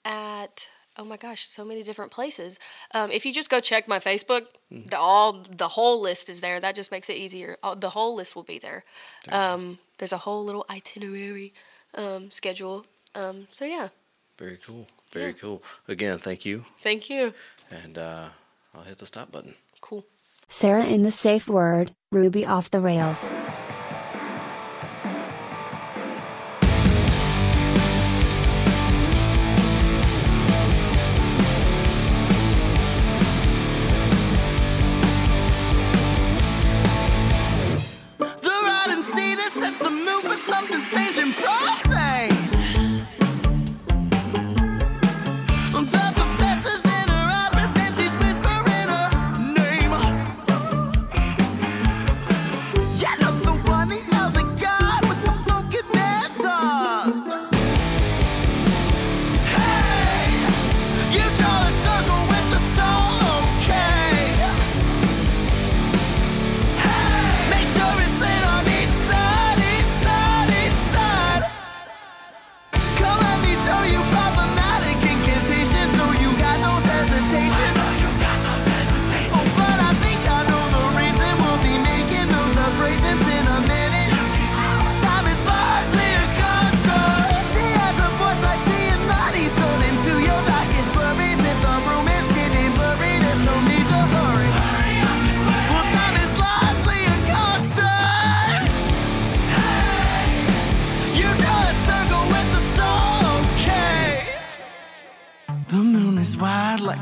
at 0.04 0.70
oh 0.98 1.06
my 1.06 1.18
gosh, 1.18 1.42
so 1.46 1.64
many 1.64 1.84
different 1.84 2.12
places. 2.12 2.60
Um, 2.94 3.12
if 3.12 3.26
you 3.26 3.34
just 3.34 3.50
go 3.50 3.60
check 3.60 3.88
my 3.88 4.00
Facebook, 4.00 4.44
the 4.72 4.98
all 4.98 5.44
the 5.50 5.70
whole 5.70 6.02
list 6.02 6.30
is 6.30 6.42
there. 6.42 6.60
That 6.60 6.76
just 6.76 6.92
makes 6.92 7.10
it 7.10 7.14
easier. 7.18 7.58
All, 7.64 7.76
the 7.76 7.92
whole 7.92 8.16
list 8.16 8.36
will 8.36 8.44
be 8.44 8.60
there. 8.60 8.84
Um, 9.30 9.80
there's 10.00 10.14
a 10.14 10.18
whole 10.20 10.44
little 10.44 10.66
itinerary 10.70 11.54
um, 11.96 12.32
schedule. 12.32 12.86
Um, 13.16 13.48
so 13.52 13.66
yeah, 13.66 13.90
Very 14.38 14.58
cool. 14.58 14.88
Very 15.12 15.28
Yeah. 15.32 15.38
cool. 15.42 15.64
Again, 15.88 16.20
thank 16.20 16.46
you. 16.46 16.66
thank 16.80 17.10
you. 17.10 17.34
And 17.72 17.98
uh, 17.98 18.30
I'll 18.76 18.84
hit 18.84 18.98
the 19.00 19.06
stop 19.08 19.32
button. 19.32 19.56
Cool. 19.82 20.06
Sarah 20.50 20.84
and 20.84 21.04
the 21.06 21.12
Safe 21.12 21.48
Word, 21.48 21.92
Ruby 22.12 22.46
off 22.46 22.70
the 22.72 22.80
rails. 22.82 23.28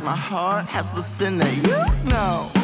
My 0.06 0.16
heart 0.16 0.68
has 0.68 0.92
the 0.92 1.02
sin 1.02 1.40
that 1.40 1.52
you 1.56 2.10
know. 2.12 2.55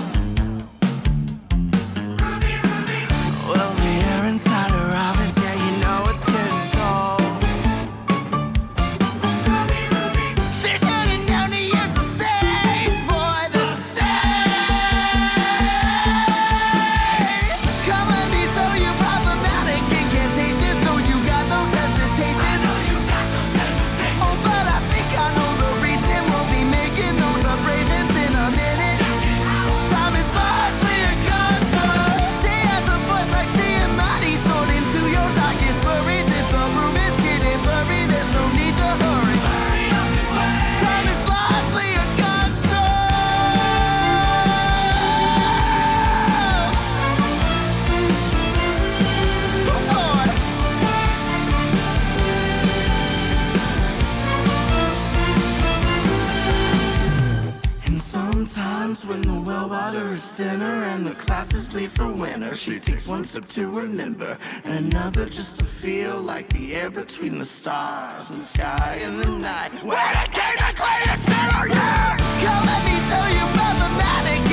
For 62.02 62.14
winter, 62.14 62.56
she 62.56 62.80
takes 62.80 63.08
one 63.08 63.24
sip 63.24 63.48
to 63.50 63.68
remember 63.68 64.38
and 64.64 64.86
another 64.86 65.26
just 65.28 65.60
to 65.60 65.66
feel 65.66 66.20
like 66.20 66.52
the 66.54 66.76
air 66.76 66.90
between 66.90 67.38
the 67.38 67.46
stars 67.46 68.32
and 68.32 68.42
sky 68.42 69.00
and 69.02 69.20
the 69.20 69.30
night. 69.30 69.72
Where 69.84 70.14
the 70.14 70.32
king 70.32 70.58
to 70.58 70.74
clean 70.82 71.08
its 71.14 71.24
center, 71.24 71.68
yeah! 71.68 72.18
Come 72.44 72.66
let 72.66 72.82
me 72.88 72.96
show 73.10 73.26
you 73.38 73.46
problematic 73.58 74.51